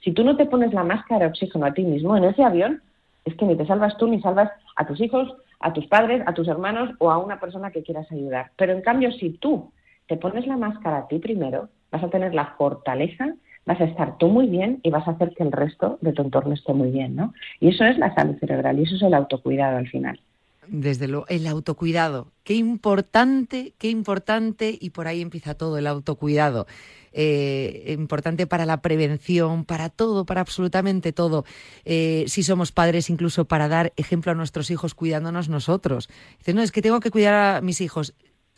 [0.00, 2.82] Si tú no te pones la máscara de oxígeno a ti mismo en ese avión,
[3.24, 6.34] es que ni te salvas tú ni salvas a tus hijos, a tus padres, a
[6.34, 8.50] tus hermanos o a una persona que quieras ayudar.
[8.56, 9.70] Pero en cambio, si tú
[10.12, 13.34] te pones la máscara a ti primero, vas a tener la fortaleza,
[13.64, 16.20] vas a estar tú muy bien y vas a hacer que el resto de tu
[16.20, 17.32] entorno esté muy bien, ¿no?
[17.60, 20.20] Y eso es la salud cerebral y eso es el autocuidado al final.
[20.68, 22.30] Desde luego, el autocuidado.
[22.44, 26.66] Qué importante, qué importante, y por ahí empieza todo, el autocuidado.
[27.14, 31.46] Eh, importante para la prevención, para todo, para absolutamente todo.
[31.86, 36.10] Eh, si somos padres, incluso para dar ejemplo a nuestros hijos cuidándonos nosotros.
[36.36, 38.12] Dices, no, es que tengo que cuidar a mis hijos.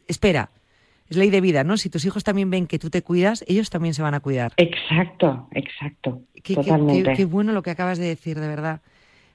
[0.09, 0.51] Espera,
[1.09, 1.77] es ley de vida, ¿no?
[1.77, 4.53] Si tus hijos también ven que tú te cuidas, ellos también se van a cuidar.
[4.57, 6.23] Exacto, exacto.
[6.43, 6.57] Qué,
[7.17, 8.81] qué bueno lo que acabas de decir, de verdad.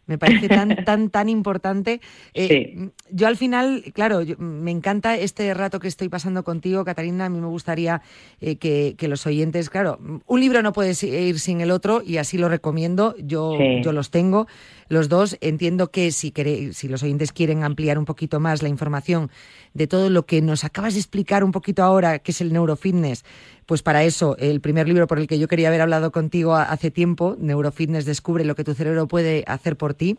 [0.09, 2.01] Me parece tan, tan, tan importante.
[2.33, 7.25] Eh, yo al final, claro, me encanta este rato que estoy pasando contigo, Catalina.
[7.25, 8.01] A mí me gustaría
[8.41, 12.39] eh, que, los oyentes, claro, un libro no puede ir sin el otro y así
[12.39, 13.13] lo recomiendo.
[13.19, 14.47] Yo, yo los tengo,
[14.89, 15.37] los dos.
[15.39, 16.33] Entiendo que si,
[16.73, 19.31] si los oyentes quieren ampliar un poquito más la información
[19.73, 23.23] de todo lo que nos acabas de explicar un poquito ahora, que es el neurofitness,
[23.65, 26.89] pues para eso, el primer libro por el que yo quería haber hablado contigo hace
[26.89, 30.17] tiempo, Neurofitness Descubre lo que tu cerebro puede hacer por ti.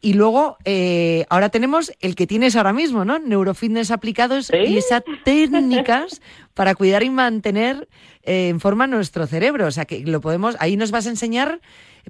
[0.00, 3.18] Y luego, eh, ahora tenemos el que tienes ahora mismo, ¿no?
[3.18, 6.20] Neurofitness aplicados y esas técnicas
[6.52, 7.88] para cuidar y mantener
[8.24, 9.66] eh, en forma nuestro cerebro.
[9.66, 11.60] O sea, que lo podemos, ahí nos vas a enseñar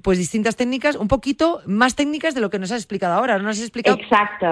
[0.03, 3.37] pues distintas técnicas, un poquito más técnicas de lo que nos has explicado ahora.
[3.37, 3.97] No nos has explicado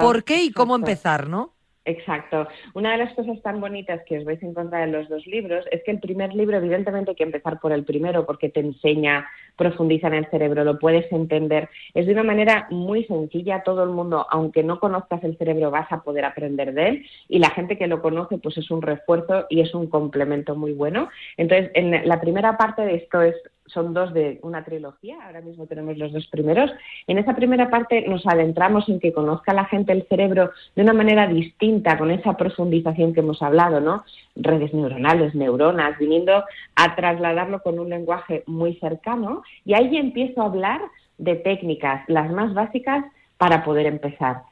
[0.00, 1.54] por qué y cómo empezar, ¿no?
[1.86, 2.48] Exacto.
[2.72, 5.66] Una de las cosas tan bonitas que os vais a encontrar en los dos libros
[5.70, 9.28] es que el primer libro, evidentemente hay que empezar por el primero porque te enseña,
[9.56, 11.68] profundiza en el cerebro, lo puedes entender.
[11.92, 15.92] Es de una manera muy sencilla, todo el mundo, aunque no conozcas el cerebro, vas
[15.92, 19.44] a poder aprender de él y la gente que lo conoce pues es un refuerzo
[19.50, 21.10] y es un complemento muy bueno.
[21.36, 23.34] Entonces, en la primera parte de esto es
[23.66, 26.70] son dos de una trilogía, ahora mismo tenemos los dos primeros.
[27.06, 30.92] En esa primera parte nos adentramos en que conozca la gente el cerebro de una
[30.92, 34.04] manera distinta, con esa profundización que hemos hablado, ¿no?
[34.36, 36.44] Redes neuronales, neuronas, viniendo
[36.76, 39.42] a trasladarlo con un lenguaje muy cercano.
[39.64, 40.82] Y ahí empiezo a hablar
[41.18, 43.04] de técnicas, las más básicas,
[43.38, 44.42] para poder empezar.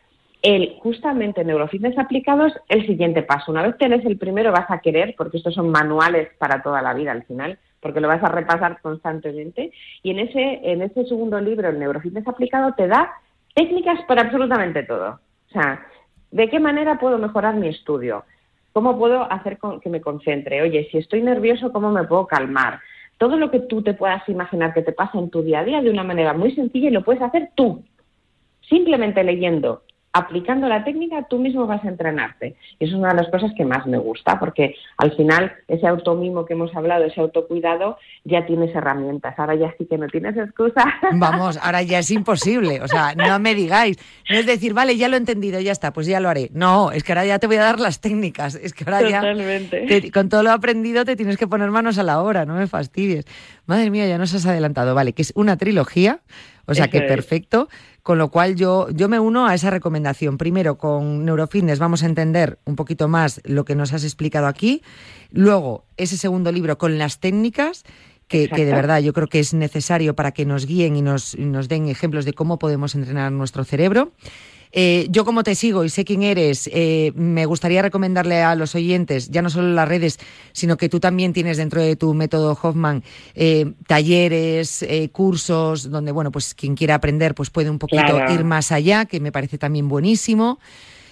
[0.42, 3.52] El, justamente neurofitness aplicados, el siguiente paso.
[3.52, 6.94] Una vez tenés el primero, vas a querer, porque estos son manuales para toda la
[6.94, 9.72] vida al final, porque lo vas a repasar constantemente.
[10.02, 13.12] Y en ese, en ese segundo libro, el neurofitness aplicado, te da
[13.54, 15.18] técnicas para absolutamente todo.
[15.48, 15.84] O sea,
[16.30, 18.24] ¿de qué manera puedo mejorar mi estudio?
[18.72, 20.62] ¿Cómo puedo hacer que me concentre?
[20.62, 22.80] Oye, si estoy nervioso, ¿cómo me puedo calmar?
[23.18, 25.82] Todo lo que tú te puedas imaginar que te pasa en tu día a día
[25.82, 27.84] de una manera muy sencilla y lo puedes hacer tú.
[28.68, 29.82] Simplemente leyendo
[30.12, 32.54] aplicando la técnica tú mismo vas a entrenarte.
[32.78, 35.86] Y eso es una de las cosas que más me gusta, porque al final ese
[35.86, 39.34] automimo que hemos hablado, ese autocuidado, ya tienes herramientas.
[39.38, 40.84] Ahora ya sí que no tienes excusa.
[41.12, 42.80] Vamos, ahora ya es imposible.
[42.82, 43.96] O sea, no me digáis.
[44.28, 46.50] No es decir, vale, ya lo he entendido, ya está, pues ya lo haré.
[46.52, 48.54] No, es que ahora ya te voy a dar las técnicas.
[48.54, 49.22] Es que ahora ya,
[50.12, 53.24] con todo lo aprendido, te tienes que poner manos a la obra, no me fastidies.
[53.66, 54.94] Madre mía, ya nos has adelantado.
[54.94, 56.20] Vale, que es una trilogía,
[56.66, 57.68] o sea que perfecto.
[58.02, 60.36] Con lo cual yo, yo me uno a esa recomendación.
[60.36, 64.82] Primero, con Neurofitness vamos a entender un poquito más lo que nos has explicado aquí.
[65.30, 67.84] Luego, ese segundo libro con las técnicas.
[68.28, 71.36] Que, que, de verdad yo creo que es necesario para que nos guíen y nos,
[71.36, 74.12] nos den ejemplos de cómo podemos entrenar nuestro cerebro.
[74.74, 78.74] Eh, yo como te sigo y sé quién eres, eh, me gustaría recomendarle a los
[78.74, 80.18] oyentes, ya no solo las redes,
[80.52, 83.04] sino que tú también tienes dentro de tu método Hoffman
[83.34, 88.72] eh, talleres, cursos, donde, bueno, pues quien quiera aprender, pues puede un poquito ir más
[88.72, 90.58] allá, que me parece también buenísimo.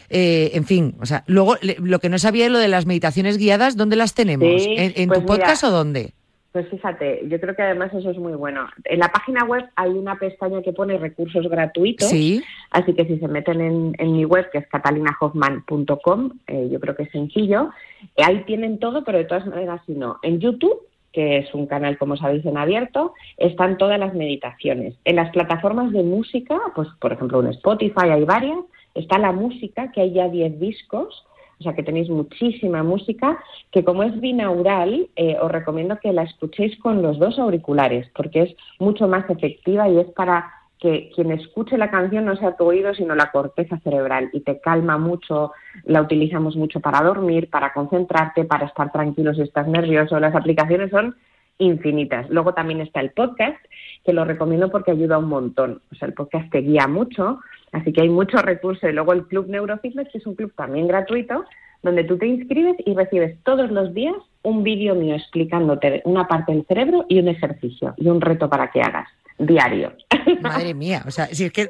[0.09, 3.77] en fin, o sea, luego lo que no sabía es lo de las meditaciones guiadas,
[3.77, 4.63] ¿dónde las tenemos?
[4.67, 6.15] ¿En, pues tu podcast o dónde?
[6.53, 8.67] Pues fíjate, yo creo que además eso es muy bueno.
[8.85, 12.43] En la página web hay una pestaña que pone recursos gratuitos, ¿Sí?
[12.73, 17.05] así que si se meten en, mi web, que es catalinahoffman.com, eh, yo creo que
[17.05, 17.71] es sencillo,
[18.17, 20.81] eh, ahí tienen todo, pero de todas maneras, si no, en YouTube,
[21.13, 24.95] que es un canal, como sabéis, en abierto, están todas las meditaciones.
[25.05, 28.59] En las plataformas de música, pues por ejemplo en Spotify hay varias,
[28.95, 31.25] está la música, que hay ya 10 discos,
[31.61, 33.39] o sea que tenéis muchísima música,
[33.71, 38.43] que como es binaural, eh, os recomiendo que la escuchéis con los dos auriculares, porque
[38.43, 42.65] es mucho más efectiva y es para que quien escuche la canción no sea tu
[42.65, 45.53] oído, sino la corteza cerebral y te calma mucho,
[45.85, 50.19] la utilizamos mucho para dormir, para concentrarte, para estar tranquilo si estás nervioso.
[50.19, 51.17] Las aplicaciones son
[51.59, 52.31] infinitas.
[52.31, 53.59] Luego también está el podcast,
[54.05, 55.83] que lo recomiendo porque ayuda un montón.
[55.93, 57.41] O sea, el podcast te guía mucho,
[57.73, 58.89] así que hay muchos recursos.
[58.89, 61.45] Y luego el Club Neurofitness, que es un club también gratuito,
[61.83, 66.53] donde tú te inscribes y recibes todos los días un vídeo mío explicándote una parte
[66.53, 69.09] del cerebro y un ejercicio y un reto para que hagas
[69.39, 69.93] diario.
[70.43, 71.69] Madre mía, o sea, si es que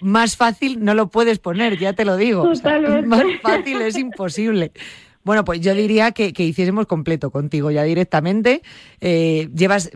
[0.00, 2.44] más fácil no lo puedes poner, ya te lo digo.
[3.06, 4.72] más fácil es imposible.
[5.24, 8.62] Bueno, pues yo diría que, hiciésemos completo contigo ya directamente.
[9.00, 9.92] Eh, llevas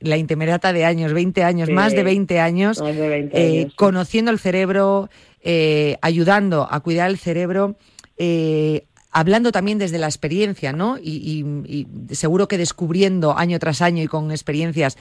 [0.00, 5.08] la intemerata de años, 20 años, más de 20 años, eh, conociendo el cerebro,
[5.40, 7.76] eh, ayudando a cuidar el cerebro,
[9.12, 10.96] hablando también desde la experiencia, ¿no?
[10.98, 14.96] Y, seguro que descubriendo año tras año y con experiencias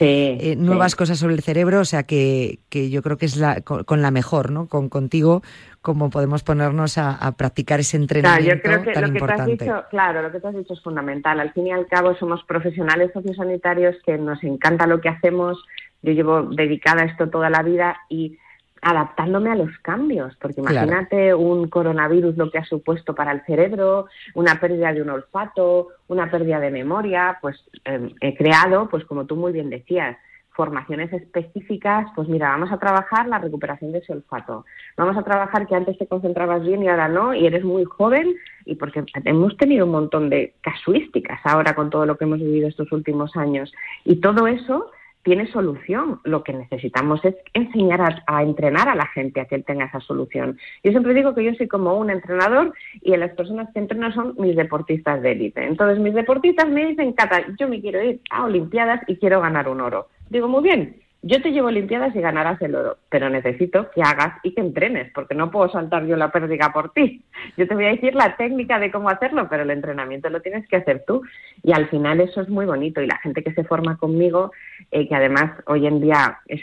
[0.57, 4.11] nuevas cosas sobre el cerebro, o sea que, yo creo que es la, con, la
[4.11, 4.67] mejor, ¿no?
[4.67, 5.41] Con contigo
[5.81, 9.57] cómo podemos ponernos a, practicar ese entrenamiento claro, yo creo que tan lo que importante.
[9.57, 11.39] Te has dicho, claro, lo que te has dicho es fundamental.
[11.39, 15.57] Al fin y al cabo somos profesionales sociosanitarios que nos encanta lo que hacemos.
[16.01, 18.37] Yo llevo dedicada a esto toda la vida y
[18.81, 24.07] adaptándome a los cambios, porque imagínate un coronavirus lo que ha supuesto para el cerebro,
[24.33, 29.25] una pérdida de un olfato, una pérdida de memoria, pues em, he creado, pues como
[29.25, 30.17] tú muy bien decías,
[30.53, 34.65] formaciones específicas, pues mira, vamos a trabajar la recuperación de ese olfato,
[34.97, 38.35] vamos a trabajar que antes te concentrabas bien y ahora no, y eres muy joven,
[38.65, 42.67] y porque hemos tenido un montón de casuísticas ahora con todo lo que hemos vivido
[42.67, 43.71] estos últimos años,
[44.03, 44.91] y todo eso
[45.23, 46.19] tiene solución.
[46.23, 49.99] Lo que necesitamos es enseñar a, entrenar a la gente a que él tenga esa
[49.99, 50.57] solución.
[50.83, 54.35] Yo siempre digo que yo soy como un entrenador y las personas que entreno son
[54.37, 55.65] mis deportistas de élite.
[55.65, 59.67] Entonces mis deportistas me dicen, Cata, yo me quiero ir a Olimpiadas y quiero ganar
[59.67, 60.07] un oro.
[60.29, 64.39] Digo, muy bien, yo te llevo Olimpiadas y ganarás el oro, pero necesito que hagas
[64.43, 67.21] y que entrenes, porque no puedo saltar yo la pérdida por ti.
[67.57, 70.67] Yo te voy a decir la técnica de cómo hacerlo, pero el entrenamiento lo tienes
[70.67, 71.21] que hacer tú.
[71.63, 73.01] Y al final eso es muy bonito.
[73.01, 74.51] Y la gente que se forma conmigo,
[74.89, 76.61] eh, que además hoy en día es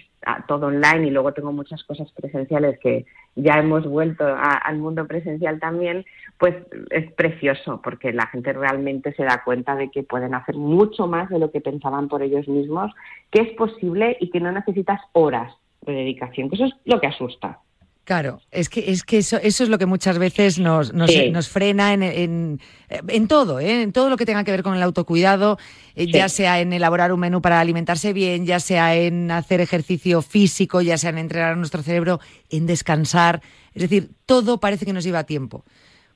[0.49, 3.07] todo online y luego tengo muchas cosas presenciales que
[3.39, 6.05] ya hemos vuelto al mundo presencial también,
[6.39, 6.57] pues
[6.91, 11.29] es precioso porque la gente realmente se da cuenta de que pueden hacer mucho más
[11.31, 12.93] de lo que pensaban por ellos mismos,
[13.31, 17.07] que es posible y que no necesitas horas de dedicación, que eso es lo que
[17.07, 17.61] asusta.
[18.09, 21.49] Claro, es que, es que eso, eso es lo que muchas veces nos, nos, nos
[21.51, 23.83] frena en, en, en todo, ¿eh?
[23.83, 25.59] en todo lo que tenga que ver con el autocuidado,
[25.95, 30.23] eh, ya sea en elaborar un menú para alimentarse bien, ya sea en hacer ejercicio
[30.23, 33.43] físico, ya sea en entrenar a nuestro cerebro, en descansar.
[33.75, 35.67] Es decir, todo parece que nos lleva tiempo.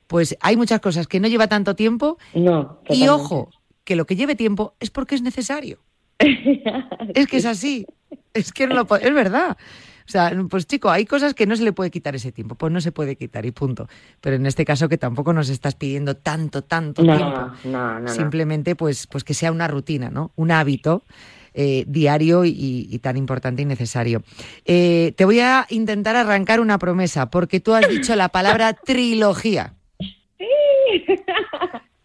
[0.07, 2.17] Pues hay muchas cosas que no lleva tanto tiempo.
[2.33, 3.51] No, y ojo,
[3.83, 5.77] que lo que lleve tiempo es porque es necesario.
[6.17, 7.85] es que es así.
[8.33, 9.57] Es que no lo es verdad.
[10.05, 12.71] O sea, pues chico, hay cosas que no se le puede quitar ese tiempo, pues
[12.71, 13.87] no se puede quitar y punto.
[14.21, 17.51] Pero en este caso que tampoco nos estás pidiendo tanto, tanto tiempo.
[17.65, 20.31] No, no, Simplemente pues, pues que sea una rutina, ¿no?
[20.35, 21.03] Un hábito.
[21.55, 24.23] Eh, diario y, tan importante y necesario.
[24.65, 29.75] Eh, te voy a intentar arrancar una promesa, porque tú has dicho la palabra trilogía.
[30.39, 31.05] Sí.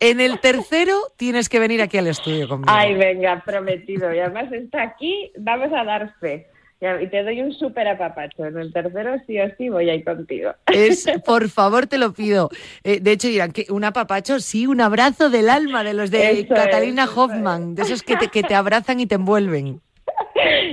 [0.00, 2.70] En el tercero tienes que venir aquí al estudio conmigo.
[2.72, 4.14] Ay, venga, prometido.
[4.14, 6.46] Y además está aquí, vamos a dar fe.
[6.80, 8.44] Y te doy un súper apapacho.
[8.44, 10.52] En el tercero sí o sí voy ahí contigo.
[10.72, 12.50] Es, por favor, te lo pido.
[12.84, 16.46] Eh, de hecho, dirán que un apapacho, sí, un abrazo del alma de los de
[16.48, 19.80] Catalina Hoffman, de esos que te, que te abrazan y te envuelven.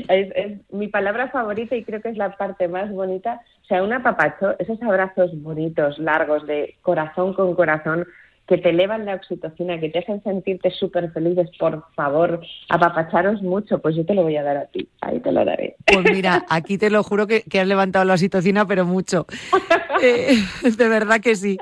[0.07, 3.41] Es, mi palabra favorita y creo que es la parte más bonita.
[3.63, 8.05] O sea, un apapacho, esos abrazos bonitos, largos, de corazón con corazón,
[8.47, 13.79] que te elevan la oxitocina, que te hacen sentirte súper felices, por favor, apapacharos mucho,
[13.79, 15.75] pues yo te lo voy a dar a ti, ahí te lo daré.
[15.85, 19.25] Pues mira, aquí te lo juro que, has levantado la oxitocina, pero mucho.
[20.01, 21.57] Eh, de verdad que sí.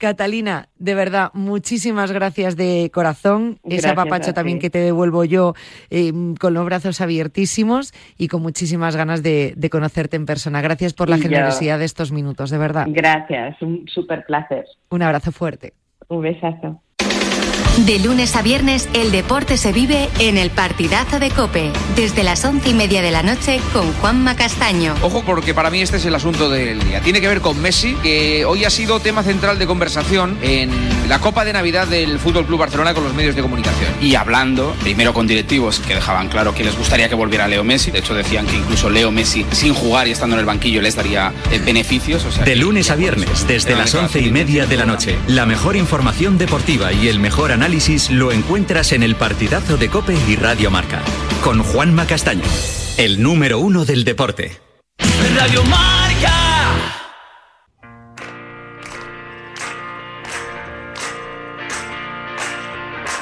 [0.00, 3.58] Catalina, de verdad, muchísimas gracias de corazón.
[3.68, 5.52] Ese apapacho también que te devuelvo yo
[5.90, 10.62] em, con los brazos abiertísimos y con muchísimas ganas de, conocerte en persona.
[10.62, 12.86] Gracias por la generosidad de estos minutos, de verdad.
[12.88, 14.64] Gracias, un súper placer.
[14.88, 15.74] Un abrazo fuerte.
[16.08, 16.80] Un besazo.
[17.78, 22.44] De lunes a viernes, el deporte se vive en el partidazo de Cope, desde las
[22.44, 24.94] once y media de la noche con Juanma Castaño.
[25.00, 27.00] Ojo, porque para mí este es el asunto del día.
[27.00, 30.70] Tiene que ver con Messi, que hoy ha sido tema central de conversación en
[31.08, 33.90] la Copa de Navidad del Fútbol Club Barcelona con los medios de comunicación.
[34.00, 37.90] Y hablando, primero con directivos que dejaban claro que les gustaría que volviera Leo Messi.
[37.90, 40.96] De hecho, decían que incluso Leo Messi, sin jugar y estando en el banquillo, les
[40.96, 42.24] daría eh, beneficios.
[42.44, 46.36] de lunes a viernes, desde las once y media de la noche, la mejor información
[46.36, 47.59] deportiva y el mejor análisis
[48.08, 51.02] lo encuentras en el partidazo de Cope y Radio Marca,
[51.44, 52.42] con Juanma Castaño,
[52.96, 54.58] el número uno del deporte.
[55.36, 56.32] Radio Marca.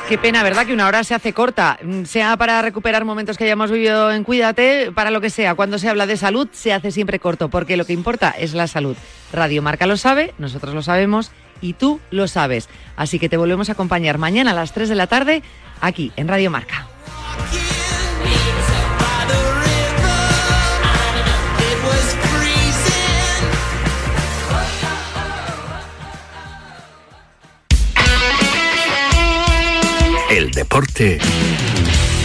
[0.09, 0.67] Qué pena, ¿verdad?
[0.67, 4.93] Que una hora se hace corta, sea para recuperar momentos que hayamos vivido en Cuídate,
[4.93, 5.57] para lo que sea.
[5.57, 8.69] Cuando se habla de salud, se hace siempre corto, porque lo que importa es la
[8.69, 8.97] salud.
[9.33, 12.69] Radio Marca lo sabe, nosotros lo sabemos y tú lo sabes.
[12.97, 15.43] Así que te volvemos a acompañar mañana a las 3 de la tarde
[15.81, 16.87] aquí en Radio Marca.
[30.31, 31.19] El deporte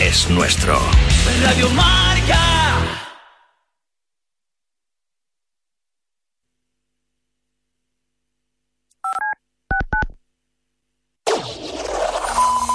[0.01, 0.77] es nuestro.
[1.41, 2.52] Radio Marca.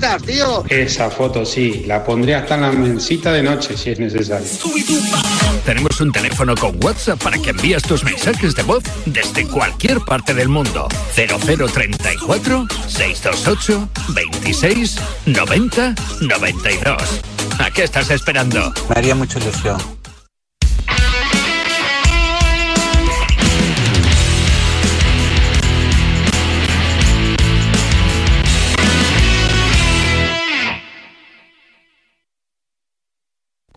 [0.00, 0.64] camisetas, tío.
[0.68, 4.48] Esa foto sí, la pondré hasta en la mesita de noche si es necesario.
[5.64, 10.34] Tenemos un teléfono con WhatsApp para que envíes tus mensajes de voz desde cualquier parte
[10.34, 10.88] del mundo.
[11.14, 14.96] 0034 628 26
[15.26, 16.96] 90 92.
[17.58, 18.72] ¿A qué estás esperando?
[18.88, 19.99] Me haría mucha ilusión.